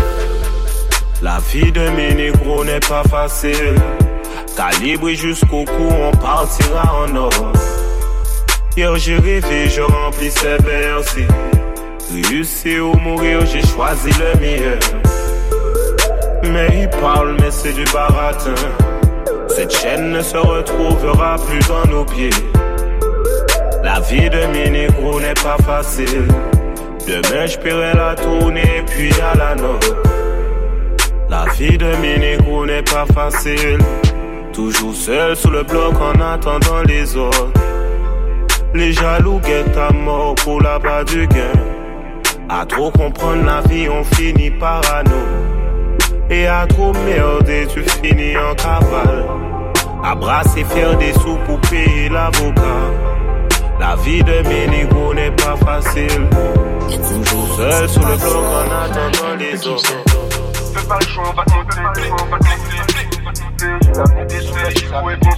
[1.22, 3.76] La vie de mes n'est pas facile.
[4.56, 7.30] Calibré jusqu'au cou, on partira en or.
[8.76, 11.24] Hier j'ai rêvé, je remplissais Bercy.
[12.12, 14.80] Réussir ou mourir, j'ai choisi le meilleur.
[16.42, 18.54] Mais il parle, mais c'est du baratin.
[19.46, 22.30] Cette chaîne ne se retrouvera plus dans nos pieds.
[23.85, 26.26] La vie de mes n'est pas facile.
[27.06, 30.21] Demain je paierai la tournée puis à la note.
[31.32, 33.78] La vie de Minico n'est pas facile.
[34.52, 37.48] Toujours seul sous le bloc en attendant les autres.
[38.74, 41.58] Les jaloux guettent à mort pour la bas du gain.
[42.50, 44.82] À trop comprendre la vie, on finit par.
[46.28, 49.24] Et à trop merder, tu finis en cavale.
[50.04, 52.84] À brasser, faire des sous pour payer l'avocat.
[53.80, 56.28] La vie de Ménigo n'est pas facile.
[56.90, 60.21] Toujours seul sur le bloc en attendant les autres.
[60.74, 61.76] Fais pas le choix, va te monter.
[63.62, 65.30] J'ai la des j'ai trouvé bon.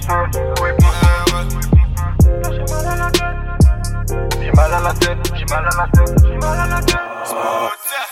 [4.41, 6.99] J'ai mal à la tête, j'ai mal à la tête, j'ai mal à la tête.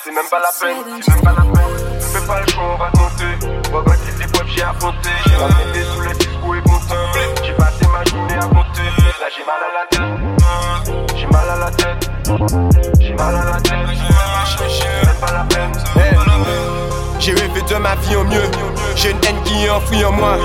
[0.04, 2.02] C'est même pas la peine, c'est même pas la peine.
[2.02, 3.34] Fais pas le choix, on va te monter.
[3.70, 5.10] On va battre les épreuves, j'ai affronté.
[5.26, 6.96] J'ai la des souhaits, j'ai trouvé bon sang.
[7.44, 8.90] J'ai passé ma journée à compter.
[9.22, 10.12] Là j'ai mal à la tête,
[11.16, 12.10] j'ai mal à la tête,
[13.00, 13.74] j'ai mal à la tête.
[15.06, 16.03] Même pas la peine.
[17.24, 18.52] J'ai rêvé de ma vie en mieux.
[18.98, 20.38] J'ai une haine qui est enfouie en moi.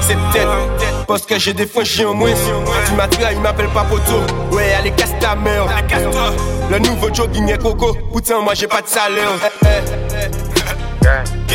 [0.00, 2.32] C'est peut-être parce que j'ai des j'ai en moins.
[2.88, 4.20] Tu m'as trahi, il m'appelle pas poteau.
[4.50, 5.66] Ouais, allez, casse ta mère.
[6.68, 7.96] Le nouveau jogging est coco.
[8.12, 9.28] Putain, moi j'ai pas de salaire.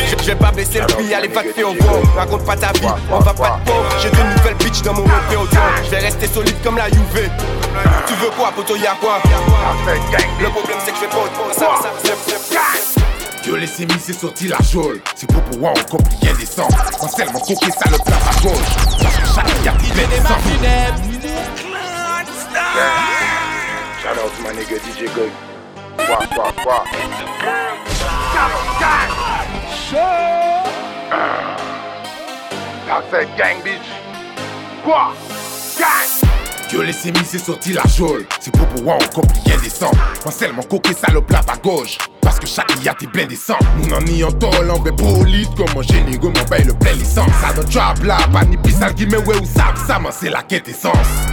[0.06, 1.74] Je vais pas baisser le prix, allez va te faire au
[2.16, 5.02] Raconte pas ta vie, on va pas te pauvre J'ai de nouvelles bitches dans mon
[5.02, 5.40] repère
[5.84, 7.28] Je vais rester solide comme la UV
[8.06, 9.18] Tu veux quoi, poto, y'a quoi?
[10.40, 12.99] Le problème c'est que je vais pas ça,
[13.56, 17.70] laissez mis c'est sorti la jole C'est pour pouvoir encore bien descendre Quand seulement coquer
[17.70, 18.74] ça le plat à gauche
[19.34, 20.40] chaque qui descendre
[24.02, 25.30] Shout out to my nigga DJ Good.
[26.06, 26.84] Quoi, quoi, quoi.
[32.86, 33.86] That's a gang, bitch.
[34.82, 35.14] Quoi?
[35.78, 36.39] Gang!
[36.72, 40.62] Yo laissez mis c'est sorti la jole C'est pour pouvoir encore bien descendre Quand seulement
[40.62, 43.98] coquer ça le plat à gauche Parce que chaque y'a t'es plein descend Nous n'en
[44.06, 47.70] y en tol, veut bolide Comme un génégo, mon bail le plein licence Ça donne
[47.70, 50.92] job là, pas ni pissal qui me ouais ou ça Ça c'est la quête essence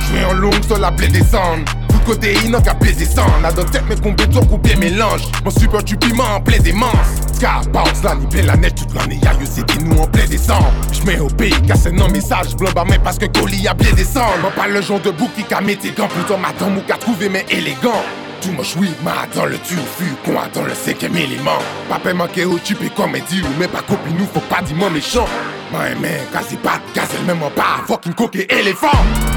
[0.10, 3.84] J'mets en longue sur la pleine descendre Tout côté qu'à plaisir descendre La donne tête
[3.90, 5.24] mes combétons coupés mélange.
[5.44, 6.92] Mon super tu piment en plein démence.
[7.34, 10.72] Scarbox là, ni plein la neige toute l'année Y'a c'était nous en plein décembre.
[10.92, 14.40] J'mets au pays, casse un message blanc bah mais parce que colis a bien descendre
[14.42, 16.08] Moi pas le genre de bouc qui qu'a tes gants.
[16.08, 18.04] Plutôt ma dame ou qu'a trouvé mais élégant
[18.42, 21.58] Too much weed, ma dans le tu fut con dans le cinquième élément.
[21.90, 24.90] Papa manqué au type et comédie ou mais pas copie nous faut pas dire moi
[24.90, 25.26] méchant.
[25.72, 27.84] Moi aimé, quasi pas gazel même pas.
[27.88, 28.88] Fucking coquet éléphant.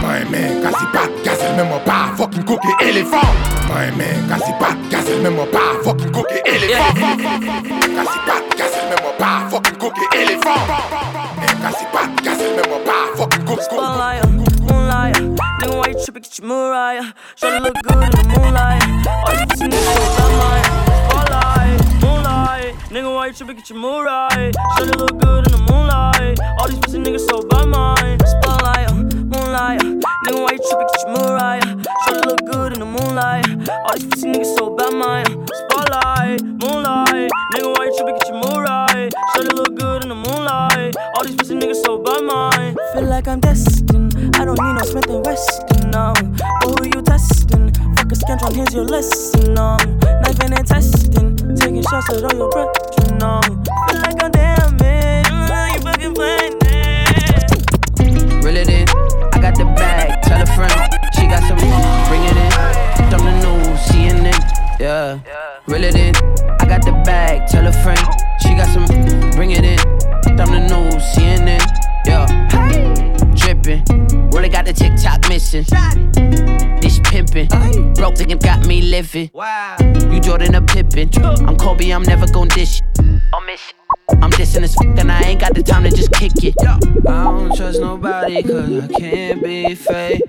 [0.02, 2.12] Moi aimé, quasi pas gazel même pas.
[2.16, 3.16] Fucking coquet éléphant.
[3.68, 5.82] Moi aimé, quasi pas gazel même pas.
[5.82, 6.94] Fucking coquet éléphant.
[6.94, 9.48] Quasi pas gazel même pas.
[9.50, 10.66] Fucking coquet éléphant.
[11.62, 13.16] Quasi pas gazel même pas.
[13.16, 14.49] Fucking coquet Spotlight, moonlight.
[16.00, 16.22] You tripping?
[16.22, 17.12] Get your Mariah.
[17.36, 18.82] Shawty look good in the moonlight.
[19.06, 20.64] All these pussy niggas so bad, mine.
[21.04, 22.74] Spotlight, moonlight.
[22.88, 23.56] Nigga, why you tripping?
[23.56, 24.52] Get your Mariah.
[24.78, 26.40] Shawty look good in the moonlight.
[26.58, 28.18] All these pussy niggas so bad, mine.
[28.20, 28.94] Spotlight, uh,
[29.28, 29.80] moonlight.
[30.24, 30.88] Nigga, why you tripping?
[30.88, 31.60] Get your Mariah.
[31.60, 33.68] Shawty look good in the moonlight.
[33.68, 35.26] All these pussy niggas so bad, mine.
[35.52, 37.30] Spotlight, moonlight.
[37.52, 38.16] Nigga, why you tripping?
[38.16, 39.10] Get your Mariah.
[39.36, 40.96] Shawty look good in the moonlight.
[41.16, 42.74] All these pussy niggas so bad, mine.
[42.94, 43.79] Feel like I'm destined.
[44.40, 46.14] I don't need no Smith and Weston, no.
[46.16, 47.70] But who you testing?
[47.94, 49.76] Fuck a scantron, here's your lesson, no.
[50.22, 52.74] Knifing and testing, taking shots at all your breath,
[53.04, 53.42] you know.
[53.44, 58.42] Feel like I'm damaged, mm, you fucking playing it.
[58.42, 58.88] Reel it in.
[59.34, 60.22] I got the bag.
[60.22, 60.72] Tell a friend.
[61.12, 61.58] She got some.
[62.08, 62.50] Bring it in.
[63.10, 64.80] From the news, CNN.
[64.80, 65.20] Yeah.
[65.66, 66.16] Reel it in.
[66.58, 67.46] I got the bag.
[67.46, 68.00] Tell a friend.
[68.40, 68.86] She got some.
[69.36, 69.78] Bring it in.
[70.34, 71.60] From the news, CNN.
[72.06, 72.69] Yeah.
[73.62, 74.30] Drippin'.
[74.32, 75.64] Really got the TikTok missing.
[76.80, 77.94] This pimpin'.
[77.96, 79.30] Broke thinking got me living.
[79.32, 79.76] Wow.
[80.10, 81.10] You Jordan a Pippin.
[81.46, 82.80] I'm Kobe, I'm never gon' dish.
[83.32, 83.72] I'll miss
[84.22, 86.54] I'm dissing this fuck and I ain't got the time to just kick it.
[86.60, 86.78] I
[87.24, 90.22] don't trust nobody cause I can't be fake.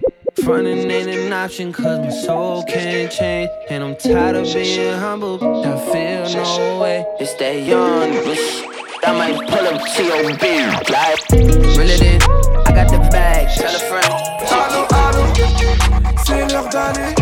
[0.43, 3.49] Frontin' ain't an option cause my soul can't change.
[3.69, 7.05] And I'm tired of being humble, I feel no way.
[7.19, 8.80] It's that young bitch.
[9.03, 10.69] I might pull up to your beer.
[10.89, 12.21] Like, reel it in.
[12.21, 14.05] I got the bag, tell a friend.
[14.51, 15.23] Allô, allô,
[16.23, 17.15] c'est l'heure d'aller.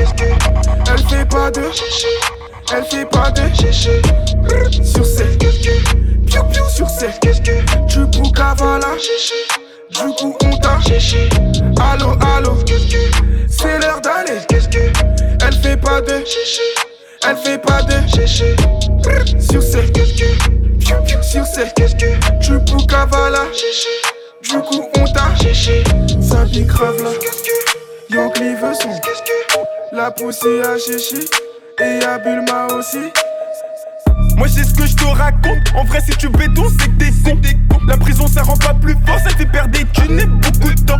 [0.91, 1.63] Elle fait pas de,
[2.73, 3.41] elle fait pas de.
[4.83, 7.17] Sur ses, piou piou sur ses.
[7.87, 8.95] Du coup, cavala,
[9.89, 10.79] du coup, on t'a.
[11.81, 12.55] Allô, allô,
[13.47, 14.41] c'est l'heure d'aller.
[15.41, 16.23] Elle fait pas de,
[17.25, 17.93] elle fait pas de.
[19.39, 20.68] Sur ses, piou piou
[21.21, 21.65] sur ses.
[22.39, 23.45] Du coup, cavala.
[24.43, 25.29] Du coup on t'a.
[26.21, 27.09] Ça pique grave là.
[28.09, 28.89] Yankee veut son.
[29.91, 31.29] La poussée à Chichi.
[31.81, 33.11] Et y'a Bulma aussi
[34.39, 35.73] Moi j'ai ce que je te raconte.
[35.75, 37.11] En vrai, si tu béton, c'est que t'es
[37.69, 37.77] con.
[37.85, 40.81] La prison ça rend pas plus fort, ça fait perdre des thunes et beaucoup de
[40.85, 40.99] temps.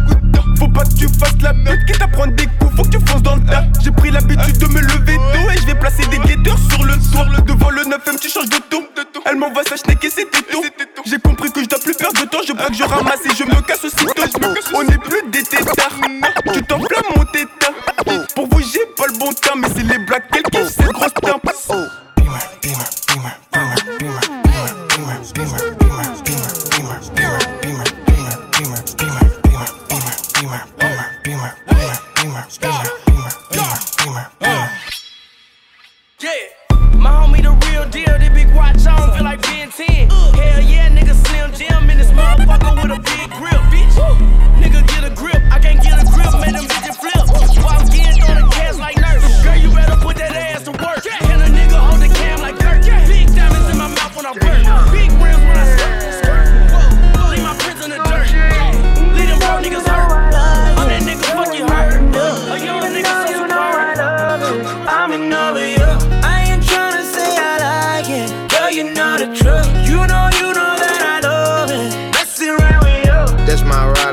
[0.58, 3.24] Faut pas que tu fasses la meute qui t'apprend des coups, faut que tu fonces
[3.24, 3.64] dans le tas.
[3.82, 6.96] J'ai pris l'habitude de me lever tôt et je vais placer des guetteurs sur le
[7.12, 7.28] toit.
[7.46, 8.84] Devant le 9ème, tu changes de ton.
[9.26, 10.66] Elle m'envoie sa schneck et c'était tout.
[11.06, 13.36] J'ai compris que je dois plus perdre de temps, je crois que je ramasse et
[13.38, 14.12] je me casse aussitôt.
[14.76, 15.98] On n'est plus des tétards,
[16.54, 17.72] tu t'enflammes mon tétard.
[18.36, 21.50] Pour vous, j'ai pas le bon temps, mais c'est les blagues kiffe, c'est grosse tempe.
[36.22, 36.96] Yeah.
[36.98, 40.10] My homie the real deal, this big watch on, feel like being 10.
[40.10, 44.49] Hell yeah, nigga Slim Jim in this motherfucker with a big grip, bitch.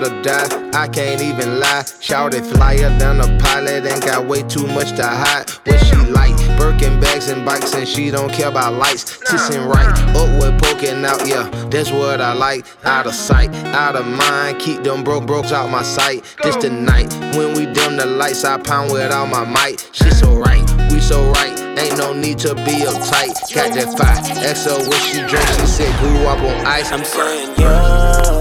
[0.06, 0.70] Or die.
[0.72, 1.84] I can't even lie.
[2.00, 3.86] Shouted flyer than a pilot.
[3.86, 5.50] Ain't got way too much to hide.
[5.64, 6.36] What she like?
[6.58, 9.16] Birkin bags and bikes, and she don't care about lights.
[9.24, 11.26] Kissing right, upward poking out.
[11.26, 12.66] Yeah, that's what I like.
[12.84, 14.58] Out of sight, out of mind.
[14.58, 16.24] Keep them broke brokes out my sight.
[16.42, 18.44] This the night when we dim the lights.
[18.44, 19.88] I pound with all my might.
[19.92, 21.58] She so right, we so right.
[21.78, 23.34] Ain't no need to be uptight.
[23.54, 24.16] Got that fire.
[24.54, 25.46] XO what she drink.
[25.60, 26.90] She said grew up on ice.
[26.92, 28.36] I'm saying you.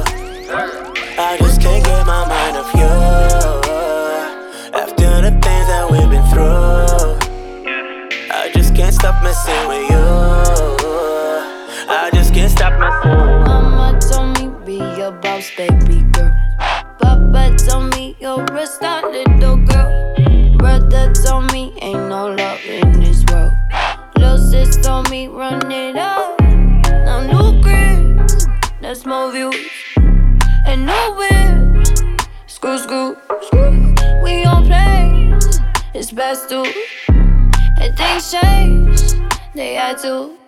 [1.18, 1.55] I just
[2.06, 2.84] my mind off you.
[4.80, 7.18] After the things that we've been through,
[8.32, 10.06] I just can't stop messing with you.
[11.90, 13.12] I just can't stop messing.
[13.46, 16.32] Mama told me be your boss, baby girl.
[17.00, 20.58] Papa told me you're a star, little girl.
[20.58, 23.54] Brother told me ain't no love in this world.
[24.16, 26.40] Little sis told me run it up.
[26.40, 28.30] Now new crib,
[28.80, 29.56] that's more views.
[30.68, 31.75] And no whip,
[32.66, 34.24] screw, screw, screw.
[34.24, 35.38] We on play.
[35.94, 36.64] it's best to.
[37.08, 39.22] And things change,
[39.54, 40.45] they had to.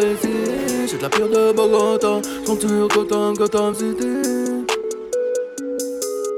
[0.00, 4.64] J'ai de la pire de Bogota, compte sur Gotham, Gotham City.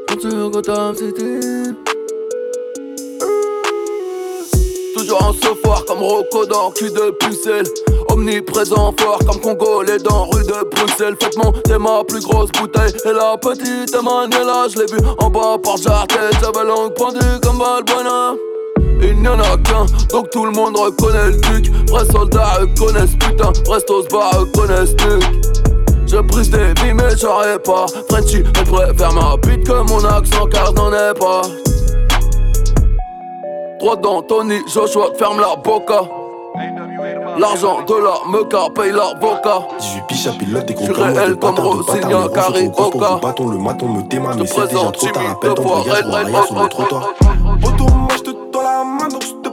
[0.08, 1.74] Compte sur Gotham City.
[4.96, 7.66] Toujours en foire comme Rocco dans cul de pucelle.
[8.08, 11.16] Omniprésent fort comme Congolais dans rue de Bruxelles.
[11.20, 12.94] Faites monter ma plus grosse bouteille.
[13.04, 16.30] Et la petite Emmanuela, je l'ai vue en bas par Jartet.
[16.40, 18.36] J'avais langue pendue comme Balbuena.
[19.02, 21.72] Il n'y en a qu'un, donc tout le monde reconnaît le duc.
[21.88, 25.50] Vrais soldats reconnaissent putain, Restos bar reconnaissent nuque.
[26.10, 30.46] Je brise des vies mais j'aurais pas Frenchy, elle préfère ma bite que mon accent
[30.46, 31.42] car n'en ai pas
[33.78, 36.02] Droit d'Anthony, Joshua ferme la boca
[37.38, 41.20] L'argent de la meca paye l'avocat 18 piches à pilote et Je suis contre moi,
[41.20, 43.20] réel comme Rosigna, gros Carré, Oka.
[43.38, 46.60] le maton me démarre, mais c'est déjà trop tard, appelle ton voyage, Red, ailleurs sur
[46.60, 47.14] le trottoir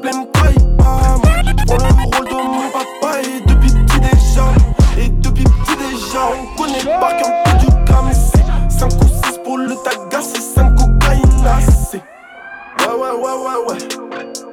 [0.01, 4.45] trahis pas Je prends le rôle de mon papa et depuis petit déjà
[4.97, 9.07] Et depuis petit déjà on connaît par cœur un peu du gramme C'est 5 ou
[9.07, 11.27] 6 pour le tagas c'est 5 cocaïne
[12.79, 14.46] ouais ouais Ouais ouais ouais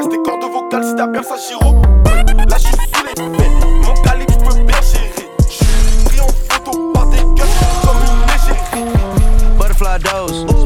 [0.00, 1.74] Casse tes cordes vocales si t'as bien ça giro
[2.48, 5.28] Là sous les Mon calibre je peux bien gérer.
[5.46, 7.46] J'suis pris en photo par des gueules
[7.82, 10.59] Comme une légère Butterfly dose.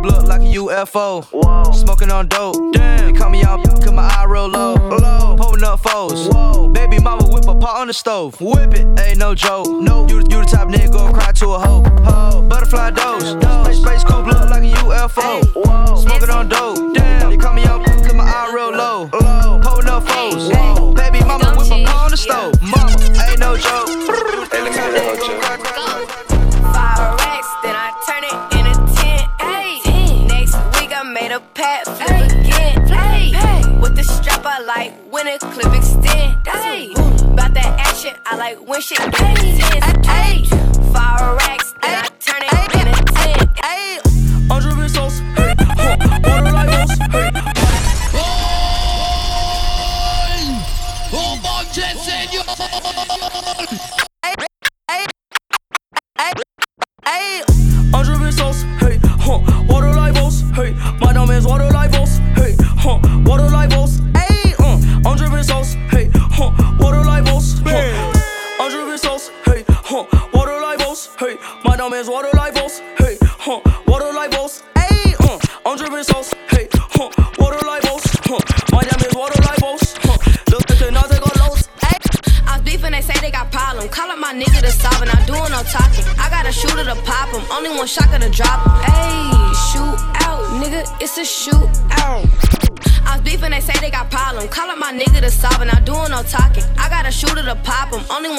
[0.00, 1.74] Coupe look like a UFO.
[1.74, 2.56] Smoking on dope.
[2.72, 3.12] Damn.
[3.12, 4.74] They call me out cause my eye real low.
[4.74, 5.36] low.
[5.36, 6.28] Pulling up foes.
[6.72, 8.40] Baby mama whip a pot on the stove.
[8.40, 8.86] Whip it.
[9.00, 9.68] Ain't no joke.
[9.68, 10.06] No.
[10.08, 11.82] You, you the type nigga go cry to a hoe.
[12.04, 12.42] Ho.
[12.42, 13.30] Butterfly dose.
[13.30, 15.98] Space, space coupe look like a UFO.
[15.98, 16.94] Smoking on dope.
[16.94, 17.30] Damn.
[17.30, 19.10] They call me out cause my eye real low.
[19.12, 19.60] low.
[19.62, 20.48] Pulling up foes.
[20.94, 22.54] Baby mama whip a pot on the stove.
[22.62, 22.96] Mama.
[23.28, 23.88] Ain't no joke.
[35.24, 36.36] when clip extend.
[37.32, 40.69] About that action, I like when shit gets intense.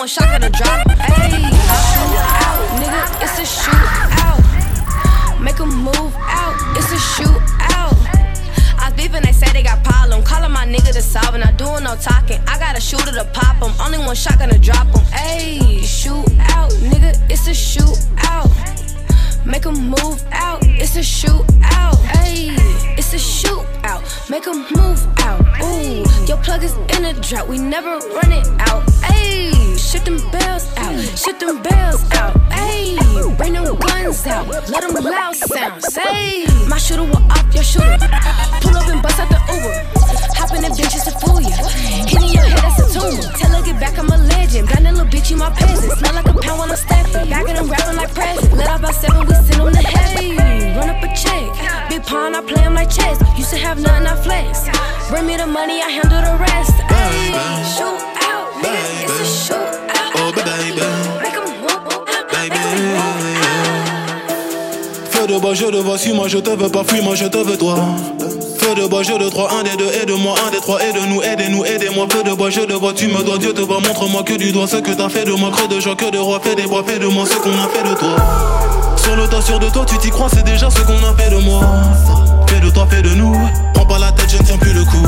[0.08, 0.71] shot at a drop.
[37.72, 37.98] Shooter.
[38.62, 39.76] Pull up and bust out the Uber.
[40.36, 41.56] Hop in the bitch just to fool you.
[42.12, 43.24] Hitting your head, that's a tumor.
[43.40, 44.68] Tell her get back, I'm a legend.
[44.68, 45.94] Blind little bitch, you my peasant.
[45.98, 47.30] Smell like a pound when I'm stepping.
[47.30, 48.52] Back of them rapping like present.
[48.58, 50.76] Let out by seven, we send them to heaven.
[50.78, 51.48] Run up a check.
[51.90, 53.18] Big pawn, I play 'em like chess.
[53.38, 54.68] Used to have nothing, I flex.
[55.10, 56.76] Bring me the money, I handle the rest.
[57.00, 57.32] Ayy,
[57.76, 58.02] shoot
[58.32, 60.12] out, nigga, it's a shoot out.
[60.20, 60.91] Oh, baby,
[65.32, 67.76] de bois, je te vois, suis-moi, je te veux pas, fuis-moi, je te veux toi.
[68.60, 71.64] Feu de bois, je de trois, un des deux, aide-moi, un des trois, aide-nous, aidez-nous,
[71.64, 72.08] aidez-moi.
[72.10, 74.52] Feu de bois, je te vois, tu me dois, Dieu te voit, montre-moi que du
[74.52, 76.64] doigt ce que t'as fait de moi, creux de joie, que de roi, fais des
[76.64, 78.16] bois, fais de moi ce qu'on a fait de toi.
[78.98, 81.30] Sur le tas, sûr de toi, tu t'y crois, c'est déjà ce qu'on a fait
[81.30, 81.62] de moi.
[82.48, 83.36] Fais de toi, fais de nous,
[83.74, 85.08] prends pas la tête, je ne tiens plus le coup.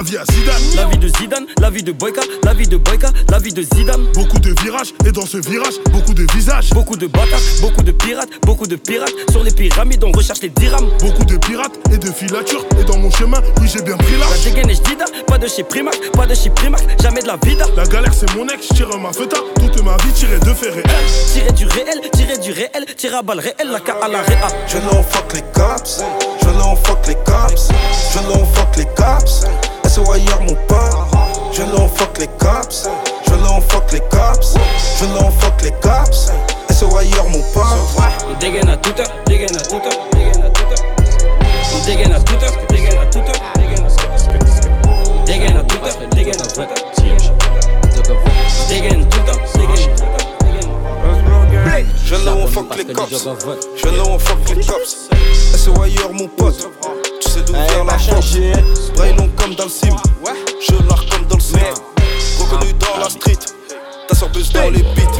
[0.00, 2.78] La vie à Zidane La vie de Zidane, la vie de Boyka, la vie de
[2.78, 4.06] Boyka, la vie de Zidane.
[4.14, 7.92] Beaucoup de virages, et dans ce virage, beaucoup de visages Beaucoup de bâtards, beaucoup de
[7.92, 9.12] pirates, beaucoup de pirates.
[9.30, 10.88] Sur les pyramides, on recherche les dirhams.
[11.02, 14.20] Beaucoup de pirates et de filatures Et dans mon chemin, oui j'ai bien pris La
[14.20, 17.36] l'âge dégaine est Dida, pas de chez Primac, pas de chez Primac, jamais de la
[17.36, 17.66] vida.
[17.76, 20.84] La galère c'est mon ex, tire ma feta Toute ma vie tirée de faits réels
[21.30, 24.48] Tirer du réel, tirer du réel, tirer à balle réel, la K à la réa.
[24.66, 26.02] Je l'en fuck les cops,
[26.40, 27.68] je l'en fuck les cops,
[28.14, 29.44] je l'en fuck les cops.
[29.90, 30.78] SOIR mon pote,
[31.52, 32.88] je l'en fuck les cops,
[33.26, 34.54] je l'en fuck les cops,
[35.00, 36.30] je l'en fuck les cops.
[36.70, 37.64] SOIR mon pote.
[38.30, 40.78] On dégaine à toute heure, dégaine à toute heure, dégaine à heure.
[41.74, 45.24] On dégaine à toute heure, dégaine à heure, dégaine à heure.
[45.26, 46.68] Dégaine à toute heure, dégaine à toute heure.
[48.68, 49.40] Dégaine tout tout.
[52.04, 53.26] Je l'en fuck les cops,
[53.74, 55.10] je l'en fuck les cops.
[55.56, 56.68] SOIR mon pote,
[57.52, 58.36] vient la chance.
[58.96, 59.96] Braille long comme dans le sim,
[60.68, 61.58] je l'art comme dans le sim.
[62.38, 63.38] Reconnu dans la street,
[64.08, 65.10] ta sorbeuse dans les beats.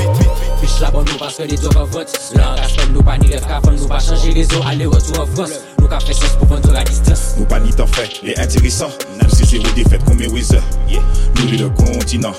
[0.60, 3.60] Fiche la bonne nous parce que les deux votent L'engagement nous pas ni rêve qu'à
[3.70, 6.84] nous pas changer les eaux Aller-retour en France Nous qu'a fait sens pour vendre la
[6.84, 8.90] distance Nous pas ni temps fait et intéressant.
[9.18, 10.62] Même si c'est des défaites comme mes wizards.
[10.90, 12.34] Nous les le continent.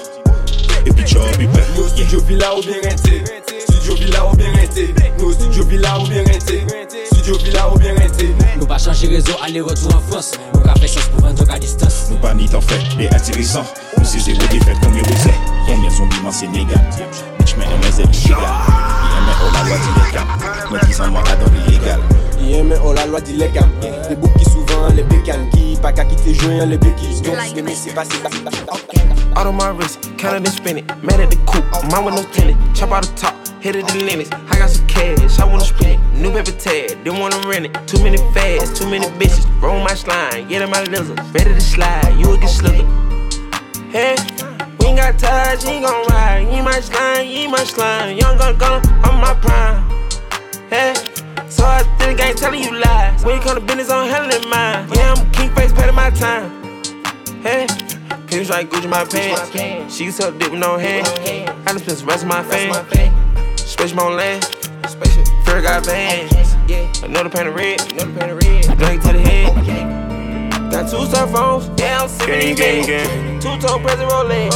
[0.85, 1.63] Et puis job il paie.
[1.75, 3.23] Nous studio villa ou bien renté
[3.69, 6.65] Studio villa ou bien renté Nous studio villa ou bien renté
[7.21, 8.33] studio, villa ou bien rester.
[8.59, 10.31] Nous pas changer réseau, aller-retour en France.
[10.53, 12.07] Nous qu'a fait sens pour vendre à distance.
[12.09, 13.63] Nous pas ni t'en fait, mais intéressant.
[13.97, 15.33] Nous c'est zéro défaite comme il disait.
[15.67, 16.81] Y'a bien son bilan Sénégal.
[17.39, 18.39] Bitch, mais MZ, illégal.
[18.39, 20.25] Y'a oh la loi d'illégal.
[20.69, 21.99] Moi s'en m'a dans l'illégal.
[22.41, 23.69] Y'a oh la loi d'illégal.
[24.09, 27.21] Les boucs qui souvent, les bécanes qui pas qu'à quitter joint, les béquilles.
[27.21, 27.35] Donc,
[27.73, 28.73] c'est pas, c'est pas, c'est pas, c'est pas.
[29.39, 30.85] Out on my wrist, counted and spin it.
[31.01, 32.57] Man at the coupe, mine with no tenant.
[32.75, 34.31] Chop out the top, hit it the limits.
[34.31, 36.19] I got some cash, I wanna spend it.
[36.19, 37.87] New paper tag, didn't wanna rent it.
[37.87, 39.45] Too many fads, too many bitches.
[39.61, 41.19] Roll my slime, get in my lizard.
[41.33, 42.83] Ready to slide, you a get slither.
[43.93, 44.15] Hey,
[44.79, 46.41] we ain't got ties, you ain't gon' ride.
[46.41, 48.17] You ain't my slime, you ain't my slime.
[48.17, 49.87] Young gun gun, I'm my prime.
[50.69, 50.93] Hey,
[51.47, 53.23] so I think I ain't telling you lies.
[53.23, 54.89] When you come to business, I'm handling mine.
[54.95, 56.49] Yeah, I'm king face, paying my time.
[57.43, 57.67] Hey.
[58.25, 59.93] Pinch like Gucci my pants.
[59.93, 61.05] She sell dick with no hand.
[61.05, 62.71] I done spent the rest of my fame.
[63.81, 64.45] Space on land.
[65.43, 66.53] Fair got bands.
[67.01, 67.79] Another pan of red.
[68.77, 70.71] Drink to the head.
[70.71, 71.67] Got two cell phones.
[71.79, 74.53] Yeah, I'm sipping gang, gang, Two tone present Rolex.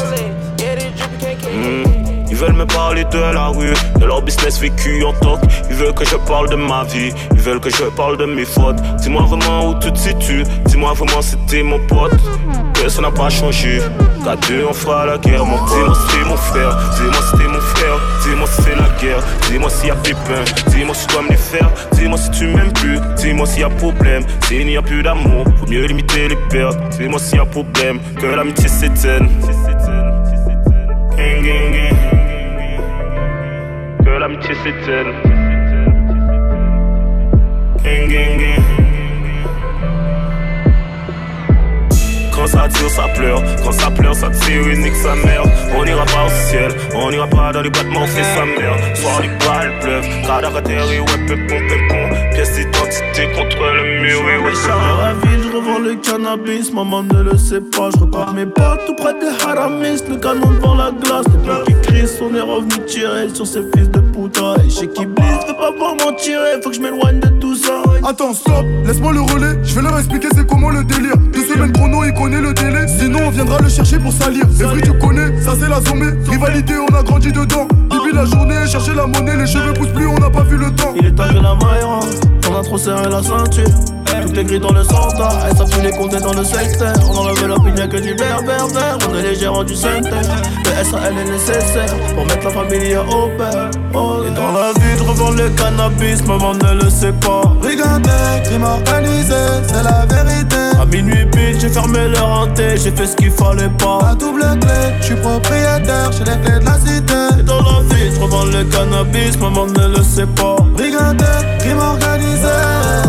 [0.62, 2.30] Yeah, this drippy can't mm.
[2.30, 5.40] Ils veulent me parler de la rue, de leur business vécu en toc.
[5.72, 8.46] Ils veulent que je parle de ma vie, ils veulent que je parle de mes
[8.46, 8.80] fautes.
[9.02, 12.14] Dis-moi vraiment où tu te situes, dis-moi vraiment c'était mon pote.
[12.86, 13.80] Que ça n'a pas changé,
[14.24, 15.44] qu'à deux on fera la guerre.
[15.44, 19.88] Dis-moi c'est mon frère, dis-moi c'était mon frère, dis-moi si c'est la guerre, dis-moi s'il
[19.88, 23.00] y a pépin, dis-moi si tu dois me les faire, dis-moi si tu m'aimes plus,
[23.18, 26.78] dis-moi s'il y a problème, s'il n'y a plus d'amour, faut mieux limiter les pertes,
[27.00, 29.30] dis-moi s'il y a problème, que l'amitié s'éteigne.
[31.18, 31.46] Gang
[34.20, 35.12] l'amitié s'éteint.
[42.46, 43.42] Quand ça tire, ça pleure.
[43.64, 45.42] Quand ça pleure, ça tire, unique sa mère.
[45.76, 48.76] On ira pas au ciel, on ira pas dans les battements, fait sa mère.
[48.96, 52.36] Soir, les balles pleuvent, cadavre atterri, ouais, pépon, pépon.
[52.36, 57.24] Pièce d'identité contre le mur, et ouais, la ville, je revends le cannabis, maman ne
[57.24, 57.90] le sait pas.
[57.98, 61.26] Je regarde mes potes tout près des haramis, le canon devant la glace.
[61.32, 64.54] Les blocs qui crient, on est revenu tirer sur ces fils de puta.
[64.64, 67.35] Et chez qui blisse, veut pas voir m'en tirer, faut que je m'éloigne de.
[68.08, 71.18] Attends, stop, laisse-moi le relais, je vais leur expliquer c'est comment le délire.
[71.34, 74.46] Deux semaines chrono, il connaît le délai, sinon on viendra le chercher pour salir.
[74.56, 76.14] C'est vrai, tu connais, ça c'est la zombie.
[76.30, 77.68] Rivalité, on a grandi dedans.
[77.90, 80.70] Depuis la journée, chercher la monnaie, les cheveux poussent plus, on n'a pas vu le
[80.76, 80.94] temps.
[80.96, 81.84] Il est temps la maille
[82.48, 83.66] on a trop serré la ceinture.
[84.26, 86.94] Tout est gris dans le centre, et ça les compter dans le secteur.
[87.10, 88.66] On enlève l'opinion que du berbère,
[89.08, 90.10] on est les gérants du centre.
[90.10, 93.70] Le SAL est nécessaire pour mettre la famille au père.
[93.94, 97.44] Oh, et dans la vie, revends le cannabis, maman ne le sait pas.
[97.62, 98.10] Brigandé,
[98.46, 99.36] crime organisé,
[99.68, 100.56] c'est la vérité.
[100.82, 104.00] À minuit pile, j'ai fermé le hanté, j'ai fait ce qu'il fallait pas.
[104.02, 107.40] La double clé, je suis propriétaire, j'ai les clés de la cité.
[107.40, 110.56] Et dans la vie, revends le cannabis, maman ne le sait pas.
[110.74, 111.26] Brigandé,
[111.60, 113.05] crime organisé.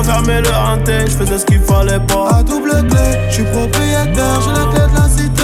[0.00, 2.38] Refermais le hanté, je faisais ce qu'il fallait pas.
[2.38, 5.42] À double clé, je suis propriétaire, j'ai les clés de la cité.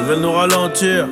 [0.00, 1.06] Ils veulent nous ralentir.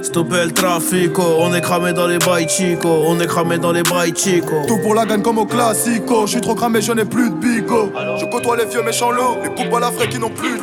[0.00, 3.82] Stopper le trafic, on est cramé dans les bails chico, on est cramé dans les
[3.82, 4.62] bails chico.
[4.68, 7.34] Tout pour la gagne comme au classico, je suis trop cramé, je n'ai plus de
[7.34, 7.90] bigo.
[8.20, 10.62] Je côtoie les vieux méchants lots, les coupes à la frais qui n'ont plus de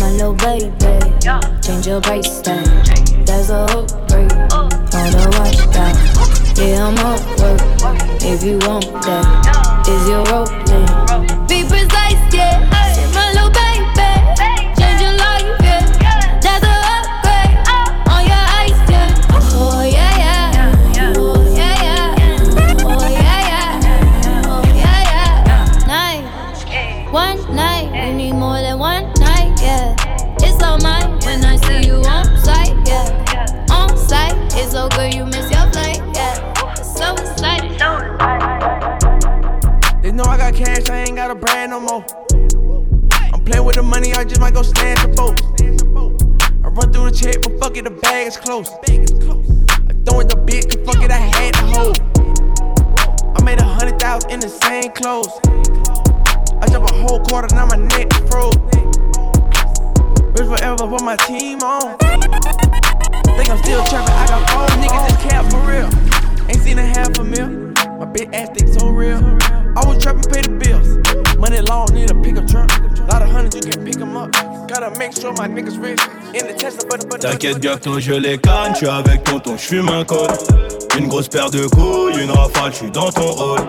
[0.00, 0.72] My little baby,
[1.62, 2.24] change your tag.
[3.26, 5.94] There's a hook break, on the watch that.
[6.56, 9.63] Yeah, I'm up work, if you want that.
[9.86, 11.43] Is your rope Be
[41.74, 42.04] no more.
[43.32, 45.42] I'm playing with the money, I just might go stand the boat.
[46.62, 48.70] I run through the check, but fuck it, the bag is close.
[48.70, 51.98] I throwing the bit, cause fuck it, I had to hold.
[53.34, 55.34] I made a hundred thousand in the same clothes.
[56.62, 58.54] I jump a whole quarter, now my neck froze.
[60.38, 61.98] Rich forever, put my team on.
[63.34, 65.90] Think I'm still trapping, I got four niggas in cap for real.
[66.46, 67.74] Ain't seen a half a mil.
[67.98, 69.18] My big ass think so real.
[69.74, 71.23] I was trapping, pay the bills.
[71.38, 72.70] Money long, need a pickup truck.
[73.10, 74.32] Lot of hundreds, you can pick them up.
[74.68, 76.00] Gotta make sure my niggas rich.
[76.34, 78.72] In the Tesla, but but T'inquiète, bientôt je les canne.
[78.74, 80.30] Tu avec tonton, j'fume un code.
[80.98, 83.60] Une grosse paire de couilles, une rafale, j'suis dans ton hall.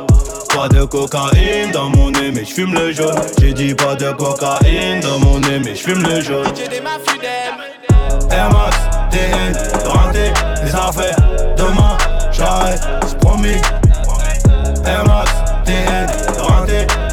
[0.55, 3.19] Pas de cocaïne dans mon nez, mais j'fume le jaune.
[3.39, 6.47] J'ai dit pas de cocaïne dans mon nez, mais j'fume le jaune.
[6.55, 7.53] J'ai des ma fidèle.
[8.31, 8.77] Air Max,
[9.11, 9.53] TN,
[9.85, 10.31] renté,
[10.63, 11.15] les affaires.
[11.57, 11.97] Demain,
[12.31, 13.59] j'arrête, c'est promis.
[14.85, 15.31] Air Max,
[15.65, 16.07] TN,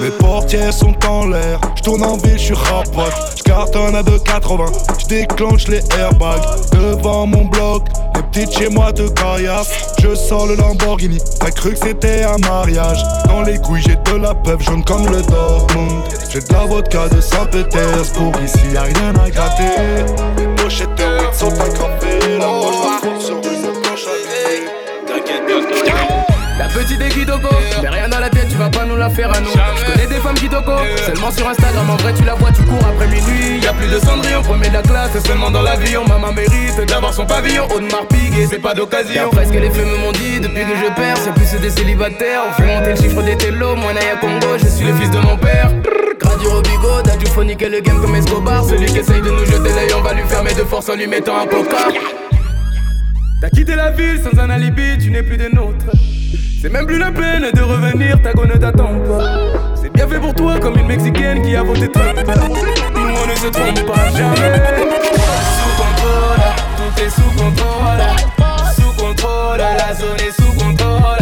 [0.00, 4.02] Mes portières sont en l'air, je tourne en ville, je suis rapote, je cartonne à
[4.02, 4.66] 2,80,
[5.00, 6.42] je déclenche les airbags.
[6.72, 11.72] Devant mon bloc, les petites chez moi de caillasse, je sors le Lamborghini, t'as cru
[11.72, 16.02] que c'était un mariage, dans les couilles j'ai de la peuple jaune comme le Dortmund,
[16.30, 19.64] j'ai de la vodka de Saint-Pétersbourg, ici y'a rien à gratter,
[20.38, 23.40] les pochettes de sont café, la poche va sur
[26.74, 27.48] La petite est Kitoko,
[27.82, 29.48] mais rien dans la tête, tu vas pas nous la faire à nous.
[29.48, 30.72] Je connais des femmes Kitoko,
[31.06, 33.60] seulement sur Instagram, en vrai tu la vois, tu cours après minuit.
[33.62, 36.04] Y a plus de cendrillon, premier de la classe, seulement dans l'avion.
[36.04, 39.28] Maman mérite d'avoir son pavillon, Audemars Piguet, c'est pas d'occasion.
[39.28, 42.42] Après ce que les femmes m'ont dit, depuis que je perds, c'est plus des célibataires.
[42.48, 45.18] On fait monter le chiffre des télos, moi Naya Congo, je suis le fils de
[45.18, 45.70] mon père.
[46.18, 48.64] Gradu Robigo, Dadju phonique et le game comme Escobar.
[48.64, 51.06] Celui qui essaye de nous jeter l'œil, on va lui fermer de force en lui
[51.06, 51.86] mettant un coca.
[53.40, 55.86] T'as quitté la ville sans un alibi, tu n'es plus des nôtres.
[56.60, 59.74] C'est même plus la peine de revenir, ta go ne t'attend pas.
[59.80, 62.16] C'est bien fait pour toi comme une mexicaine qui a voté Trump.
[62.16, 64.62] Nous on ne se trompe pas jamais.
[65.54, 66.44] Sous contrôle,
[66.76, 68.02] tout est sous contrôle.
[68.74, 71.18] Sous contrôle, la zone est sous contrôle.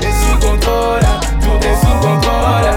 [0.00, 1.00] Et sous contrôle,
[1.40, 2.68] tout est sous contrôle.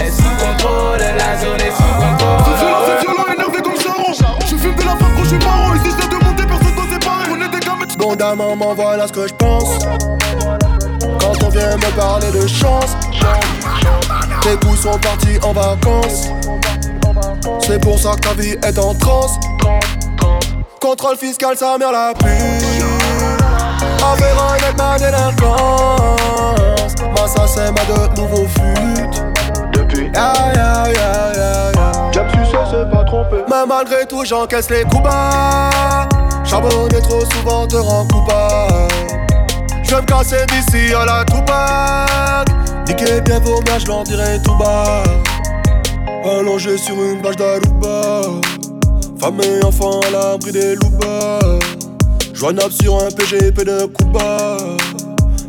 [0.00, 2.42] Et sous contrôle, la zone est sous contrôle.
[2.44, 4.12] C'est violent, c'est violent, énervé comme Charon.
[4.40, 5.74] Je fume de la femme quand je suis marrant.
[5.74, 7.30] Ici, c'est de monter, personne doit séparer.
[7.30, 9.78] On est des tu Bon, maman, voilà ce que je pense.
[11.22, 12.96] Quand on vient me parler de chance,
[14.42, 16.28] tes coups sont partis en vacances.
[17.60, 19.38] C'est pour ça que ta vie est en transe.
[20.80, 22.26] Contrôle fiscal, sa mère la pue.
[24.04, 24.34] Avec
[24.76, 26.94] ma délinquance.
[27.14, 29.06] Ma ça c'est ma de nouveau fut.
[29.72, 30.84] Depuis, ya ya.
[32.12, 33.36] J'aime sucer, c'est pas trompé.
[33.48, 36.08] Mais malgré tout, j'encaisse les coups bas.
[36.44, 39.21] Charbonner trop souvent te rend coupable.
[39.92, 42.48] Je me casser d'ici à la Tupac
[42.88, 45.02] Niquer bien vos mères, je l'en dirai tout bas.
[46.24, 48.22] Allongé sur une bâche d'Aruba.
[49.20, 51.40] Femme et enfant à l'abri des loupas
[52.32, 54.56] Joignable sur un PGP de Cuba.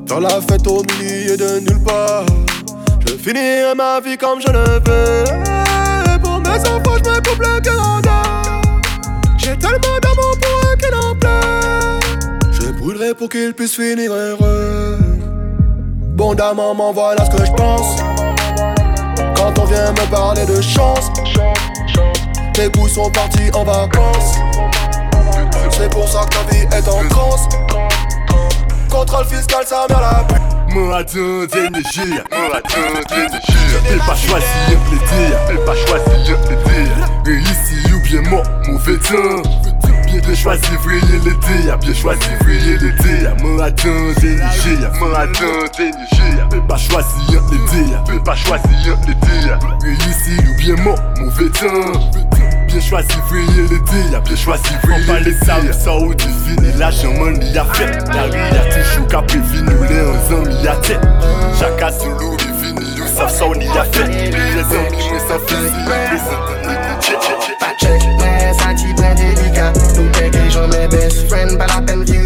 [0.09, 2.25] Faire la fête au milieu de nulle part.
[3.07, 6.19] Je finirai ma vie comme je le veux.
[6.21, 8.21] Pour mes enfants, je me coupe le Canada
[9.37, 10.32] J'ai tellement d'amour
[13.11, 14.97] pour qu'il puisse finir heureux.
[16.15, 17.97] Bon dame, maman, voilà ce que je pense.
[19.35, 21.11] Quand on vient me parler de chance,
[22.53, 24.35] tes coups sont partis en vacances.
[25.71, 27.49] C'est pour ça que ta vie est en transe.
[28.89, 30.73] Contrôle fiscal, ça mère la pute.
[30.73, 33.43] Moradin d'énergie, moradin d'énergie
[33.87, 38.97] T'es pas choisi un plaisir, t'es pas choisi un plaisir Réussi ou bien mort, mauvais
[38.97, 39.72] temps
[40.21, 45.31] Bien choisi vriller l'été, bien choisi vriller l'été Moradin d'énergie, moradin
[45.77, 48.63] d'énergie T'es pas choisi l'été, t'es pas choisi
[49.07, 49.51] l'été
[49.81, 51.99] Réussi ou bien mort, mauvais temps
[52.67, 56.77] Bien choisi vriller l'été, bien choisi vriller l'été On parle ça ou ça ou défini,
[56.77, 61.01] l'argent money a fait La vie a toujours qu'à prévenir nous les amis à tête
[61.59, 65.37] Chacun sous l'eau vini, you savent ça on y a fait Les amis moi ça
[65.47, 66.29] fait si
[67.59, 69.73] Pas check, mais ça t'y prend délicat
[70.63, 72.22] Nous t'es gens mes best friends, pas la peine d'y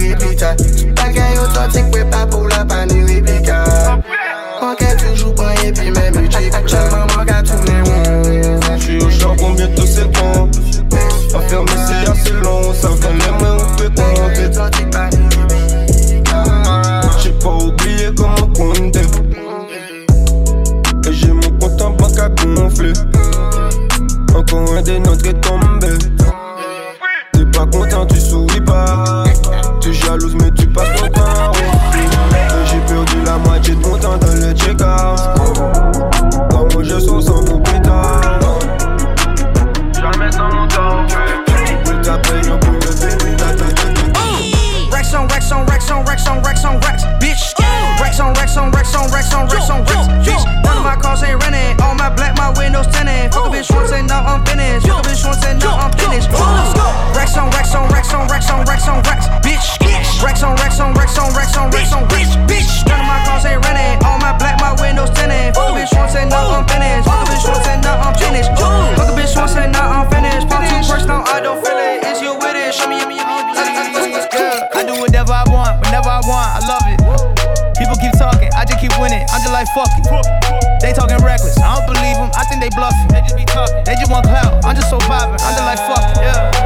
[80.82, 83.08] They talking reckless, I don't believe them, I think they bluffing.
[83.10, 84.64] They just be talking, they just want clout.
[84.66, 86.57] I'm just so poppin', I'm just like fuck, yeah.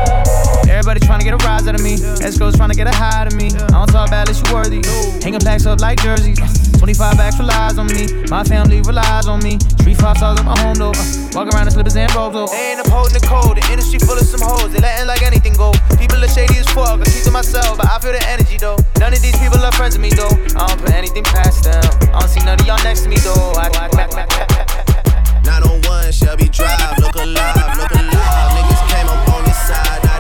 [0.92, 1.96] Everybody trying to get a rise out of me.
[2.20, 3.48] Esco's trying to get a high out of me.
[3.48, 4.84] I don't talk bad unless you worthy.
[5.24, 6.36] Hanging plaques up like jerseys.
[6.84, 8.12] 25 backs relies on me.
[8.28, 9.56] My family relies on me.
[9.80, 10.92] Street five stars at my home though.
[11.32, 12.52] Walk around in slippers and robes though.
[12.52, 13.56] They ain't upholding the code.
[13.56, 14.68] The industry full of some hoes.
[14.76, 15.72] They letting like anything go.
[15.96, 17.00] People are shady as fuck.
[17.00, 18.76] I keep to myself, but I feel the energy though.
[19.00, 20.36] None of these people are friends with me though.
[20.60, 21.80] I don't put anything past them.
[22.12, 23.56] I don't see none of y'all next to me though.
[23.56, 27.00] I, I, I, I, Not on one, Shelby Drive.
[27.00, 28.52] Look alive, look alive.
[28.60, 30.11] Niggas came up on this side,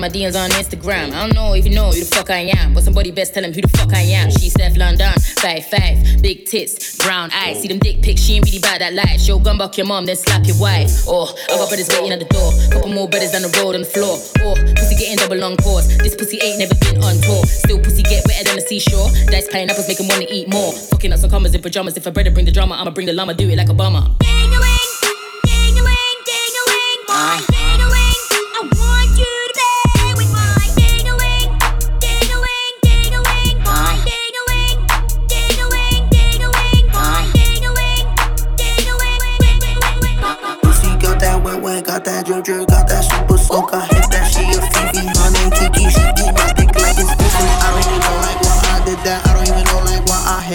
[0.00, 1.12] in my DMs on Instagram.
[1.12, 3.44] I don't know if you know who the fuck I am, but somebody best tell
[3.44, 4.30] him who the fuck I am.
[4.30, 7.60] She Steph London, five five, big tits, brown eyes.
[7.60, 9.20] See them dick pics, she ain't really bad that life.
[9.20, 11.04] Show gun back your mom, then slap your wife.
[11.06, 12.50] Oh, I got brothers waiting at the door.
[12.72, 14.16] Couple more brothers on the road on the floor.
[14.40, 15.88] Oh, pussy getting double long pause.
[15.98, 17.44] This pussy ain't never been on tour.
[17.44, 19.08] Still pussy get wetter than the seashore.
[19.28, 20.72] Dice pineapples make him wanna eat more.
[20.96, 21.96] Fucking up some commas in pajamas.
[21.96, 23.34] If a brother bring the drama, I'ma bring the llama.
[23.34, 24.16] Do it like Obama.
[27.20, 27.59] Pussy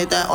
[0.05, 0.34] 对。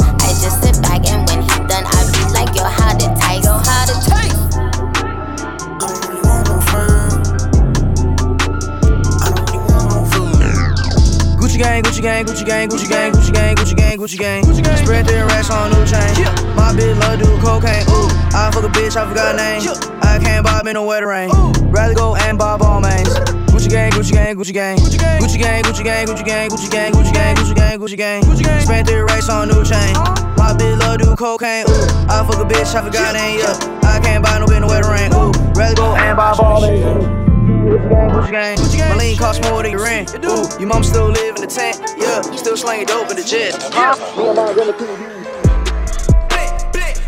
[12.01, 14.77] Gucci gang, Gucci gang, Gucci gang, Gucci gang, Gucci gang, Gucci gang, Gucci gang.
[14.77, 16.25] Spread their racks on new chain.
[16.57, 17.85] My bitch love do cocaine.
[17.93, 19.61] Ooh, I fuck a bitch, I forgot name.
[20.01, 21.29] I can't bob in no wetter rain.
[21.69, 23.07] Rather go and bob all mains.
[23.53, 26.71] Gucci gang, Gucci gang, Gucci gang, Gucci gang, Gucci gang, Gucci gang, Gucci gang, Gucci
[26.71, 28.61] gang, Gucci gang, Gucci gang, Gucci gang, Gucci gang.
[28.61, 29.93] Spent their racks on new chain.
[30.41, 31.65] My bitch love do cocaine.
[31.69, 33.41] Ooh, I fuck a bitch, I forgot name.
[33.41, 35.13] Yeah, I can't buy no bitch the wetter rain.
[35.13, 37.20] Ooh, rather go and bob all mains.
[37.61, 38.89] Gucci gang, Gucci gang.
[38.89, 40.15] My lean cost more than your rent.
[40.25, 41.79] Ooh, your mom still live in the tent.
[41.97, 43.53] Yeah, still slanging dope in the jet.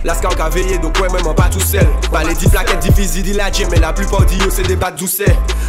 [0.03, 1.87] La ka veye, donc ouais, même pas tout seul.
[2.11, 5.21] Pas les 10 plaquettes dit la gym, mais la plupart d'eux, c'est des battes douces.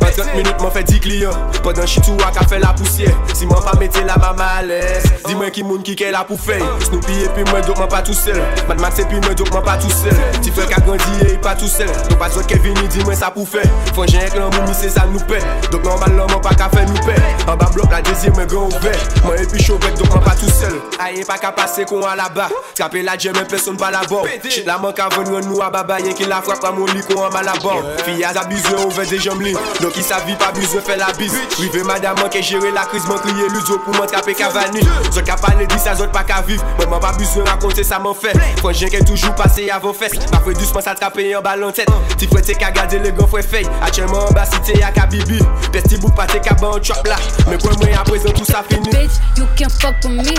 [0.02, 1.30] En 30 minutes, m'en fait 10 clients.
[1.62, 3.14] Pendant chitou, a fait la poussière.
[3.32, 6.40] Si m'en pas mettez la maman à l'aise, dis-moi qui moun qui qu'est là pour
[6.40, 6.64] faire.
[6.80, 8.42] Snoopy et puis moi, donc m'en pas tout seul.
[8.68, 10.14] Mad Max et puis moi, donc m'en pas tout seul.
[10.40, 11.86] Petit frère qui a grandi et il pas tout seul.
[12.08, 13.62] Donc pas de Kevin, il dis-moi ça pour faire.
[13.94, 15.42] Faut j'ai un moumi, c'est ça nous paie.
[15.70, 17.22] Donc normalement, m'en pas qu'à faire nous paie.
[17.46, 18.98] En bas bloc, la deuxième, grand ouvert.
[19.24, 20.74] Moi et puis chaud donc m'en pas tout seul.
[20.98, 22.48] Aïe, pas qu'à passer qu'on a là-bas.
[22.74, 24.64] Scraper la gemme, personne pas là-bas pété.
[24.64, 27.48] La manque à venir nous à babaye qui la frappe à mon lico en mal
[27.48, 30.80] à bord Fille à abuser on veut des jambes lignes Donc il s'avit pas abuser
[30.80, 31.34] fait la bise.
[31.58, 35.36] Rivé madame manque et gérer la crise Mon crier l'uso pour m'attraper cavani Ce qu'a
[35.36, 36.64] pas les dix à autres pas qu'à vivre.
[36.78, 38.36] Maman pas abuser raconter ça m'en fait.
[38.60, 40.14] Faut j'ai toujours passé à vos fesses.
[40.32, 41.88] Ma frère doucement s'attraper en ballon tête.
[42.18, 43.44] Si frère t'es qu'à garder les gants frère
[43.82, 45.38] Actuellement en bas cité à Kabibi.
[45.72, 47.16] Pesti bout pas t'es qu'à ban trap là.
[47.48, 48.88] Mais pour moi à présent tout ça fini.
[48.90, 50.34] Bitch you fuck me.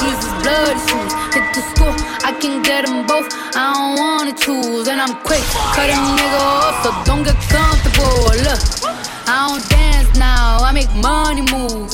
[0.00, 1.12] These is bloody shoes.
[1.34, 3.28] Hit the school, I can get them both.
[3.54, 5.44] I don't wanna choose, and I'm quick.
[5.76, 8.32] Cut a nigga off, so don't get comfortable.
[8.42, 8.60] Look,
[9.28, 11.90] I don't dance now, I make money move.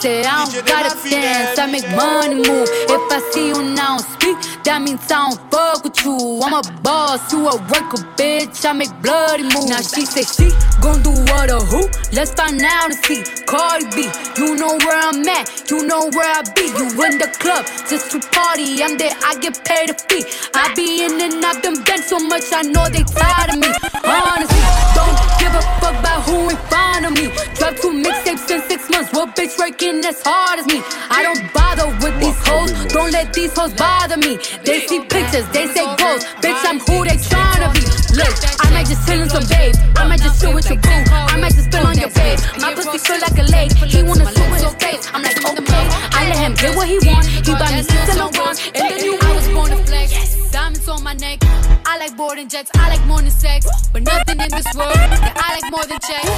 [0.00, 2.68] Say I don't gotta dance, I make money move.
[2.90, 4.25] If I see you now speak,
[4.64, 6.40] that means I don't fuck with you.
[6.42, 8.64] I'm a boss, you a worker, bitch.
[8.64, 9.70] I make bloody moves.
[9.70, 10.50] Now she say she
[10.80, 11.86] gon' do what or who?
[12.12, 13.22] Let's find out and see.
[13.46, 14.08] Cardi B,
[14.38, 16.66] you know where I'm at, you know where I be.
[16.66, 18.82] You in the club just to party.
[18.82, 20.24] I'm there, I get paid a fee.
[20.54, 23.70] I be in and out them dance so much, I know they tired of me.
[24.02, 24.64] Honestly,
[24.94, 27.30] don't give a fuck about who in front of me.
[27.54, 29.12] Drop two mixtapes in six months.
[29.12, 30.82] What bitch working as hard as me?
[31.10, 32.72] I don't bother with these hoes.
[32.92, 34.38] Don't let these hoes bother me.
[34.64, 36.24] They see pictures, they say goals.
[36.40, 37.84] Bitch, I'm who they tryna be.
[38.16, 39.78] Look, I might just chill in some babes.
[39.96, 41.04] I might just chill with your boo.
[41.12, 42.40] I might just spill on your face.
[42.60, 43.72] My pussy feel like a lake.
[43.72, 45.08] He wanna swim with his face.
[45.12, 45.84] I'm like, okay.
[46.16, 47.26] I let him get what he want.
[47.26, 48.56] He buy me six and Laurent.
[48.74, 50.50] And then you I was born to flex.
[50.50, 51.38] Diamonds on my neck.
[51.84, 52.70] I like boarding jets.
[52.74, 53.66] I like than sex.
[53.92, 56.30] But nothing in this world that I like more than checks.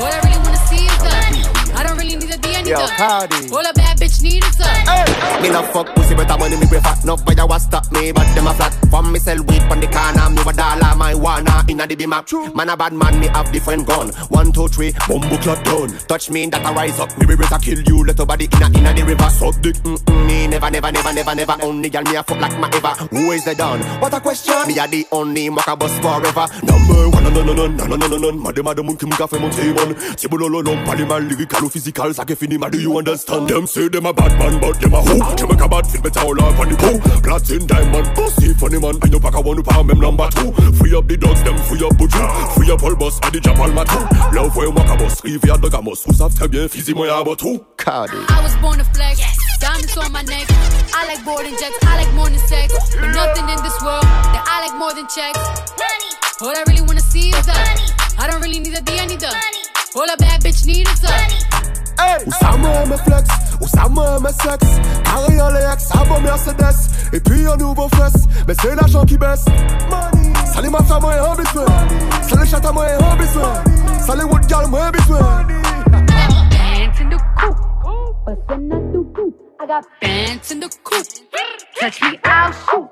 [0.00, 1.59] What I really wanna see is the.
[1.74, 2.92] I don't really need a D, I need Yo, the.
[2.96, 3.50] Cardi.
[3.52, 4.64] All a bad bitch need is a.
[4.64, 5.42] Hey.
[5.42, 6.94] Me no fuck pussy, but I money me prefer.
[7.04, 8.72] No fire was stop me, but them a flat.
[8.90, 12.20] From me sell weed from the corner, me a dollar my wanna inna the bima.
[12.54, 14.08] Man a bad man, me have different gun.
[14.28, 15.88] One, two, three, bumbo clot down.
[16.06, 18.04] Touch me that I rise up, me be better kill you.
[18.04, 19.30] Let your body inna inna the river.
[19.30, 20.26] Suck dick, mm mm.
[20.26, 21.56] Me never, never, never, never, never.
[21.62, 22.94] Only girl me a fuck like my ever.
[23.10, 23.80] Who is the don?
[24.00, 24.66] What a question.
[24.66, 26.46] Me a the only mocha boss forever.
[26.62, 28.32] Number one, no no no no no no no no no.
[28.32, 29.94] Madame madame mon kim café mon timon.
[30.16, 31.59] Tibulolo palimal lyrical ou physical.
[31.59, 33.48] Ça que fini, ma do you understand?
[33.48, 35.18] Them say them a bad man, but them a who?
[35.36, 36.98] Them a kabad feel better all up on the poo.
[37.20, 38.96] Platin diamond, pussy funny man.
[39.02, 40.52] I know pack a one who pound them number two.
[40.78, 42.54] Free up the dogs, them free up buju.
[42.54, 44.00] Free up all boss, I the jump all my two.
[44.32, 46.06] Love where waka boss, rivière de gamos.
[46.06, 47.60] Où savent très bien, physique moi y'a tout.
[47.76, 48.16] Cardi.
[48.16, 49.20] I was born to flex.
[49.60, 50.46] Diamonds on my neck.
[50.94, 51.76] I like boarding jets.
[51.82, 52.72] I like more than sex.
[52.96, 55.40] But nothing in this world that I like more than checks.
[55.76, 56.10] Money.
[56.40, 57.52] All I really wanna see is the.
[57.52, 57.90] money.
[58.18, 59.59] I don't really need a D, I need the.
[59.92, 61.10] All a bad bitch need is the.
[62.26, 63.28] Ou ça moi me flex,
[63.60, 65.88] ou ça moi me sexe Carré en les ex,
[66.22, 69.44] Mercedes Et puis un nouveau fesse, mais c'est l'argent qui baisse
[70.46, 71.66] Salut ma femme, moi un besoin
[72.22, 73.52] Salut chata, moi un besoin
[74.06, 75.46] Salut wood girl, moi un besoin
[75.90, 77.56] Bands in the coop.
[78.26, 79.34] Bustin' out the roof.
[79.60, 81.06] I got bands in the coop.
[81.78, 82.88] Touch me, I'll shoot.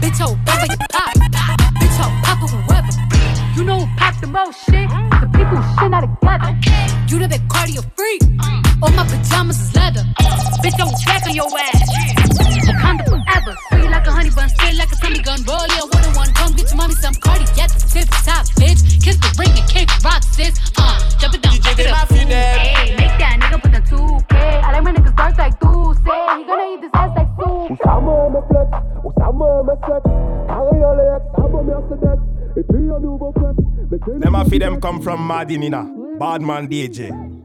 [0.00, 1.14] Bitch, oh, papa, you pop.
[1.80, 2.73] Bitch, oh, papa, whoever.
[3.56, 4.90] You know who pop the most shit?
[4.90, 6.50] The people who shit not together.
[7.06, 8.22] You the big cardio freak.
[8.82, 10.02] All my pajamas is leather.
[10.58, 11.86] Bitch, don't back on your ass.
[12.66, 13.54] Wakanda forever.
[13.70, 15.38] Sweet like a honey bun, straight like a Tommy gun.
[15.46, 16.30] Roll your one on one.
[16.34, 18.82] Come get your mommy some cardi at the tip top, bitch.
[18.98, 20.58] Kiss the ring and kick rock, sis.
[20.74, 22.10] Uh, jump it down, jump it up.
[22.10, 24.34] Hey, make that nigga put the 2K.
[24.34, 26.22] I like my niggas dark like you say.
[26.34, 27.70] He gonna eat this ass like soup.
[27.70, 28.70] Ou ça moi me flex,
[29.06, 30.10] ou ça moi me sexe
[30.50, 36.68] Carré en les ex, ça va Mercedes them a feed them come from Madinina, Badman
[36.68, 37.43] DJ.